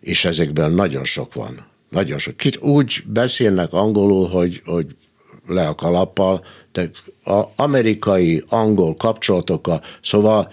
és 0.00 0.24
ezekben 0.24 0.72
nagyon 0.72 1.04
sok 1.04 1.34
van. 1.34 1.66
Nagyon 1.90 2.18
sok. 2.18 2.36
Kit 2.36 2.56
úgy 2.56 3.02
beszélnek 3.06 3.72
angolul, 3.72 4.28
hogy, 4.28 4.62
hogy 4.64 4.86
le 5.46 5.68
a 5.68 5.74
kalappal, 5.74 6.44
de 6.72 6.90
az 7.22 7.44
amerikai 7.56 8.42
angol 8.48 8.96
kapcsolatokkal, 8.96 9.82
szóval 10.02 10.52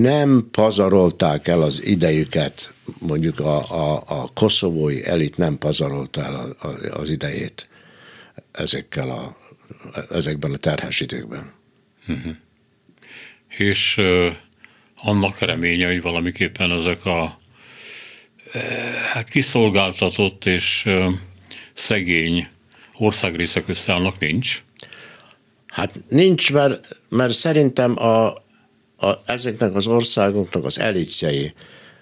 nem 0.00 0.48
pazarolták 0.50 1.48
el 1.48 1.62
az 1.62 1.84
idejüket, 1.84 2.72
mondjuk 2.98 3.40
a, 3.40 3.70
a, 3.70 4.02
a 4.06 4.30
koszovói 4.34 5.06
elit 5.06 5.36
nem 5.36 5.58
pazarolta 5.58 6.22
el 6.22 6.34
a, 6.34 6.66
a, 6.66 6.98
az 6.98 7.08
idejét 7.08 7.68
ezekkel 8.52 9.10
a, 9.10 9.36
ezekben 10.10 10.52
a 10.52 10.56
terhes 10.56 11.00
időkben. 11.00 11.52
Uh-huh. 12.08 12.32
És 13.48 14.00
annak 15.02 15.38
reménye, 15.38 15.86
hogy 15.86 16.02
valamiképpen 16.02 16.70
ezek 16.70 17.04
a 17.04 17.38
eh, 18.52 18.62
hát 19.12 19.28
kiszolgáltatott 19.28 20.44
és 20.44 20.82
eh, 20.86 21.06
szegény 21.74 22.48
országrészek 22.96 23.68
összeállnak, 23.68 24.18
nincs? 24.18 24.62
Hát 25.66 25.94
nincs, 26.08 26.52
mert, 26.52 26.88
mert 27.08 27.32
szerintem 27.32 27.98
a, 27.98 28.26
a, 28.96 29.22
ezeknek 29.26 29.74
az 29.74 29.86
országoknak 29.86 30.64
az 30.64 30.78
elitjei, 30.78 31.54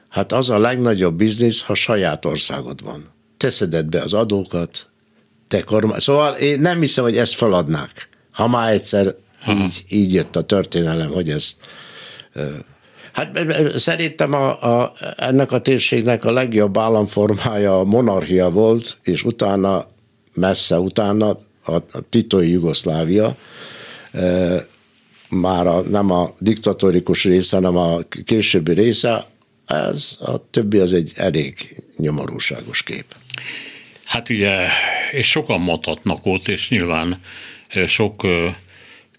hát 0.08 0.32
az 0.32 0.50
a 0.50 0.58
legnagyobb 0.58 1.14
biznisz, 1.14 1.62
ha 1.62 1.74
saját 1.74 2.24
országod 2.24 2.82
van. 2.82 3.04
Teszeded 3.36 3.86
be 3.86 4.00
az 4.02 4.12
adókat, 4.12 4.88
te 5.48 5.62
kormány. 5.62 5.98
Szóval 5.98 6.34
én 6.34 6.60
nem 6.60 6.80
hiszem, 6.80 7.04
hogy 7.04 7.16
ezt 7.16 7.34
feladnák. 7.34 8.08
Ha 8.32 8.48
már 8.48 8.72
egyszer 8.72 9.14
így, 9.48 9.84
így 9.88 10.12
jött 10.12 10.36
a 10.36 10.42
történelem, 10.42 11.10
hogy 11.10 11.30
ezt 11.30 11.56
Hát 13.12 13.38
szerintem 13.76 14.32
a, 14.32 14.80
a, 14.80 14.92
ennek 15.16 15.52
a 15.52 15.60
térségnek 15.60 16.24
a 16.24 16.32
legjobb 16.32 16.78
államformája 16.78 17.78
a 17.78 17.84
monarchia 17.84 18.50
volt, 18.50 18.98
és 19.02 19.24
utána, 19.24 19.86
messze 20.34 20.78
utána 20.78 21.38
a, 21.64 21.78
titói 22.08 22.50
Jugoszlávia, 22.50 23.36
e, 24.12 24.66
már 25.28 25.66
a, 25.66 25.80
nem 25.80 26.10
a 26.10 26.32
diktatórikus 26.38 27.24
része, 27.24 27.56
hanem 27.56 27.76
a 27.76 27.98
későbbi 28.24 28.72
része, 28.72 29.24
ez 29.66 30.16
a 30.18 30.50
többi 30.50 30.78
az 30.78 30.92
egy 30.92 31.12
elég 31.16 31.76
nyomorúságos 31.96 32.82
kép. 32.82 33.04
Hát 34.04 34.28
ugye, 34.28 34.68
és 35.10 35.30
sokan 35.30 35.60
matatnak 35.60 36.26
ott, 36.26 36.48
és 36.48 36.68
nyilván 36.68 37.20
sok 37.86 38.26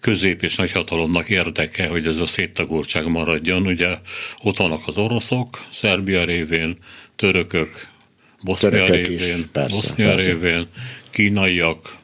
közép- 0.02 0.42
és 0.42 0.56
nagyhatalomnak 0.56 1.28
érdeke, 1.28 1.86
hogy 1.86 2.06
ez 2.06 2.18
a 2.18 2.26
széttagoltság 2.26 3.06
maradjon. 3.06 3.66
Ugye 3.66 3.98
ott 4.42 4.56
vannak 4.56 4.82
az 4.86 4.96
oroszok, 4.96 5.64
Szerbia 5.72 6.24
révén, 6.24 6.76
törökök, 7.16 7.86
Bosznia 8.42 8.84
révén, 8.84 9.50
persze, 9.52 9.86
Bosznia 9.88 10.08
persze. 10.08 10.32
révén, 10.32 10.66
kínaiak, 11.10 11.94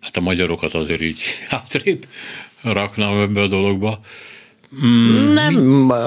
hát 0.00 0.16
a 0.16 0.20
magyarokat 0.20 0.74
azért 0.74 1.00
így 1.00 1.20
hátrébb 1.50 2.06
raknám 2.62 3.20
ebbe 3.20 3.40
a 3.40 3.46
dologba. 3.46 4.00
Mm. 4.84 5.32
Nem, 5.32 5.54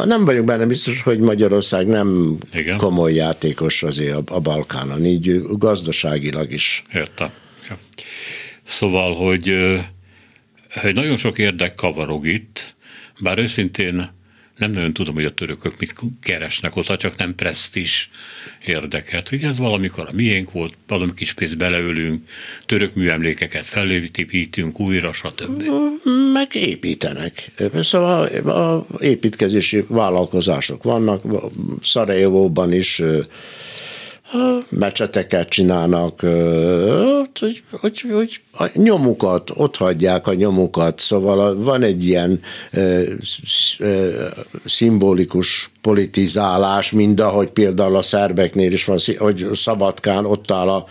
nem 0.05 0.25
vagyok 0.25 0.45
benne 0.45 0.65
biztos, 0.65 1.01
hogy 1.01 1.19
Magyarország 1.19 1.87
nem 1.87 2.37
Igen. 2.53 2.77
komoly 2.77 3.13
játékos 3.13 3.83
azért 3.83 4.15
a, 4.15 4.35
a 4.35 4.39
Balkánon, 4.39 5.05
így 5.05 5.41
gazdaságilag 5.57 6.51
is. 6.51 6.83
Értem. 6.93 7.29
Ja. 7.69 7.77
Szóval, 8.63 9.13
hogy, 9.15 9.55
hogy 10.73 10.93
nagyon 10.93 11.17
sok 11.17 11.37
érdek 11.37 11.75
kavarog 11.75 12.27
itt, 12.27 12.75
bár 13.19 13.39
őszintén 13.39 14.09
nem 14.61 14.71
nagyon 14.71 14.93
tudom, 14.93 15.13
hogy 15.13 15.25
a 15.25 15.33
törökök 15.33 15.79
mit 15.79 15.93
keresnek 16.21 16.75
ott, 16.75 16.97
csak 16.97 17.17
nem 17.17 17.35
presztis 17.35 18.09
érdeket. 18.65 19.29
Hogy 19.29 19.43
ez 19.43 19.57
valamikor 19.57 20.07
a 20.07 20.11
miénk 20.13 20.51
volt, 20.51 20.73
valami 20.87 21.13
kis 21.15 21.33
pénzt 21.33 21.57
beleölünk, 21.57 22.27
török 22.65 22.95
műemlékeket 22.95 23.65
felépítünk 23.65 24.79
újra, 24.79 25.13
stb. 25.13 25.63
Meg 26.33 26.55
építenek. 26.55 27.51
Szóval 27.73 28.25
a 28.47 28.85
építkezési 28.99 29.83
vállalkozások 29.87 30.83
vannak, 30.83 31.21
Szarajevóban 31.81 32.73
is 32.73 33.01
mecseteket 34.69 35.49
csinálnak, 35.49 36.19
hogy, 37.39 37.63
hogy, 37.71 37.99
hogy 38.11 38.41
a 38.51 38.69
nyomukat, 38.73 39.51
ott 39.55 39.77
hagyják 39.77 40.27
a 40.27 40.33
nyomukat, 40.33 40.99
szóval 40.99 41.63
van 41.63 41.81
egy 41.81 42.05
ilyen 42.05 42.39
szimbolikus 44.65 45.71
politizálás, 45.81 46.91
mind 46.91 47.19
ahogy 47.19 47.49
például 47.49 47.95
a 47.95 48.01
szerbeknél 48.01 48.71
is 48.71 48.85
van, 48.85 48.97
hogy 49.17 49.47
Szabadkán 49.53 50.25
ott 50.25 50.51
áll 50.51 50.69
a, 50.69 50.85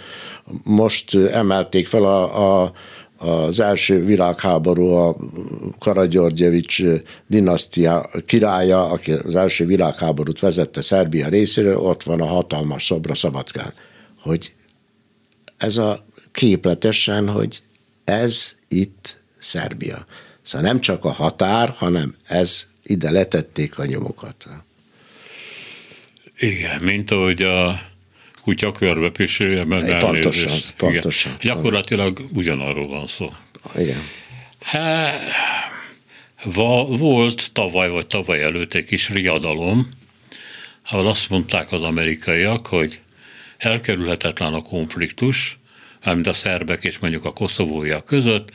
most 0.64 1.14
emelték 1.14 1.86
fel 1.86 2.04
a, 2.04 2.62
a 2.62 2.72
az 3.20 3.60
első 3.60 4.04
világháború 4.04 4.92
a 4.92 5.16
Karadzsorgyevics 5.78 6.82
dinasztia 7.26 8.10
királya, 8.26 8.90
aki 8.90 9.12
az 9.12 9.36
első 9.36 9.66
világháborút 9.66 10.38
vezette 10.38 10.80
Szerbia 10.80 11.28
részéről, 11.28 11.76
ott 11.76 12.02
van 12.02 12.20
a 12.20 12.26
hatalmas 12.26 12.84
szobra 12.84 13.14
Szabadkán. 13.14 13.72
Hogy 14.20 14.54
ez 15.56 15.76
a 15.76 16.04
képletesen, 16.32 17.28
hogy 17.28 17.62
ez 18.04 18.54
itt 18.68 19.20
Szerbia. 19.38 20.06
Szóval 20.42 20.66
nem 20.66 20.80
csak 20.80 21.04
a 21.04 21.12
határ, 21.12 21.68
hanem 21.68 22.14
ez 22.26 22.66
ide 22.82 23.10
letették 23.10 23.78
a 23.78 23.84
nyomokat. 23.84 24.48
Igen, 26.38 26.82
mint 26.82 27.10
ahogy 27.10 27.42
a 27.42 27.89
kutya 28.42 28.72
körbe 28.72 29.10
pisülje, 29.10 29.64
meg 29.64 29.98
Pontosan, 29.98 30.58
pontosan. 30.76 31.32
Igen. 31.40 31.54
Gyakorlatilag 31.54 32.24
ugyanarról 32.34 32.88
van 32.88 33.06
szó. 33.06 33.32
Igen. 33.76 34.02
Hát, 34.60 35.20
volt 36.88 37.52
tavaly 37.52 37.88
vagy 37.88 38.06
tavaly 38.06 38.42
előtt 38.42 38.74
egy 38.74 38.84
kis 38.84 39.08
riadalom, 39.08 39.88
ahol 40.90 41.06
azt 41.06 41.30
mondták 41.30 41.72
az 41.72 41.82
amerikaiak, 41.82 42.66
hogy 42.66 43.00
elkerülhetetlen 43.58 44.54
a 44.54 44.62
konfliktus, 44.62 45.58
mint 46.04 46.26
a 46.26 46.32
szerbek 46.32 46.84
és 46.84 46.98
mondjuk 46.98 47.24
a 47.24 47.32
koszovóiak 47.32 48.04
között, 48.04 48.50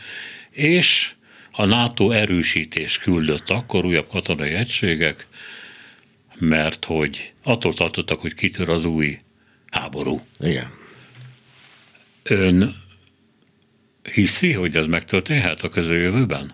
és 0.51 1.11
a 1.51 1.65
NATO 1.65 2.11
erősítés 2.11 2.97
küldött 2.97 3.49
akkor 3.49 3.85
újabb 3.85 4.07
katonai 4.07 4.53
egységek, 4.53 5.27
mert 6.35 6.85
hogy 6.85 7.33
attól 7.43 7.73
tartottak, 7.73 8.19
hogy 8.19 8.33
kitör 8.33 8.69
az 8.69 8.85
új 8.85 9.19
háború. 9.79 10.21
Igen. 10.39 10.71
Ön 12.23 12.83
hiszi, 14.13 14.53
hogy 14.53 14.75
ez 14.75 14.85
megtörténhet 14.85 15.61
a 15.61 15.69
közeljövőben? 15.69 16.53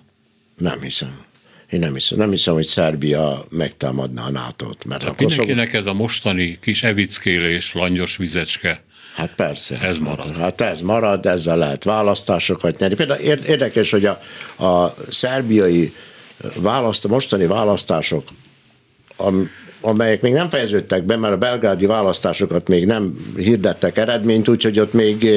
Nem 0.58 0.82
hiszem. 0.82 1.24
Én 1.70 1.80
nem 1.80 1.94
hiszem, 1.94 2.18
nem 2.18 2.30
hiszem, 2.30 2.54
hogy 2.54 2.66
Szerbia 2.66 3.46
megtámadna 3.50 4.24
a 4.24 4.30
NATO-t. 4.30 4.86
Mert 4.86 5.02
Tehát 5.02 5.20
mindenkinek 5.20 5.74
ez 5.74 5.86
a 5.86 5.94
mostani 5.94 6.58
kis 6.62 6.84
evickélés, 6.84 7.74
langyos 7.74 8.18
vizecske, 8.18 8.84
Hát 9.16 9.36
persze. 9.36 9.80
Ez 9.80 9.98
marad. 9.98 10.36
Hát 10.36 10.62
ez 10.62 10.82
marad, 10.82 11.26
ezzel 11.26 11.58
lehet 11.58 11.84
választásokat 11.84 12.78
nyerni. 12.78 12.96
Például 12.96 13.20
érdekes, 13.20 13.92
hogy 13.92 14.06
a, 14.06 14.22
a 14.66 14.94
szerbiai 15.10 15.94
választ, 16.56 17.08
mostani 17.08 17.46
választások, 17.46 18.30
amelyek 19.82 20.22
még 20.22 20.34
nem 20.34 20.50
fejeződtek 20.50 21.04
be, 21.04 21.18
mert 21.18 21.34
a 21.34 21.38
belgádi 21.38 21.86
választásokat 21.86 22.68
még 22.68 22.86
nem 22.86 23.34
hirdettek 23.36 23.98
eredményt, 23.98 24.48
úgyhogy 24.48 24.80
ott 24.80 24.94
még, 24.94 25.28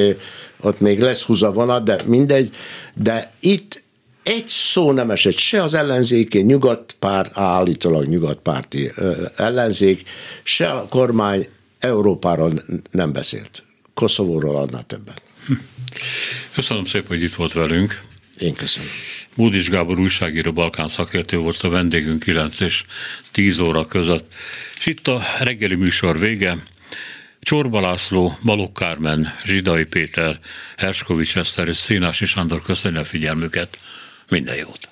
ott 0.61 0.81
még 0.81 1.01
lesz 1.01 1.23
húzavonat, 1.23 1.85
de 1.85 1.97
mindegy. 2.05 2.51
De 2.95 3.33
itt 3.41 3.83
egy 4.23 4.49
szó 4.49 4.93
nem 4.93 5.11
esett 5.11 5.37
se 5.37 5.63
az 5.63 5.75
ellenzéki 5.75 6.39
nyugatpárt, 6.39 7.31
állítólag 7.35 8.07
nyugatpárti 8.07 8.91
ellenzék, 9.37 10.03
se 10.43 10.67
a 10.71 10.87
kormány 10.89 11.49
Európáról 11.79 12.53
nem 12.91 13.13
beszélt. 13.13 13.65
Koszovóról 13.95 14.57
annál 14.57 14.83
többet. 14.83 15.23
Köszönöm 16.55 16.85
szépen, 16.85 17.09
hogy 17.09 17.23
itt 17.23 17.35
volt 17.35 17.53
velünk. 17.53 18.01
Én 18.39 18.55
köszönöm. 18.55 18.89
Módis 19.37 19.69
Gábor 19.69 19.99
újságíró 19.99 20.53
Balkán 20.53 20.89
szakértő 20.89 21.37
volt 21.37 21.63
a 21.63 21.69
vendégünk 21.69 22.23
9 22.23 22.61
és 22.61 22.85
10 23.33 23.59
óra 23.59 23.87
között. 23.87 24.33
És 24.79 24.87
itt 24.87 25.09
a 25.09 25.23
reggeli 25.39 25.75
műsor 25.75 26.19
vége. 26.19 26.57
Csorba 27.41 27.81
László, 27.81 28.39
Balogh 28.45 28.73
Kármen, 28.73 29.35
Zsidai 29.45 29.85
Péter, 29.85 30.39
Herskovics 30.77 31.37
Eszter 31.37 31.69
és 31.69 31.77
Szénási 31.77 32.27
Sándor 32.27 32.63
köszönjük 32.63 33.01
a 33.01 33.05
figyelmüket. 33.05 33.79
Minden 34.29 34.57
jót! 34.57 34.89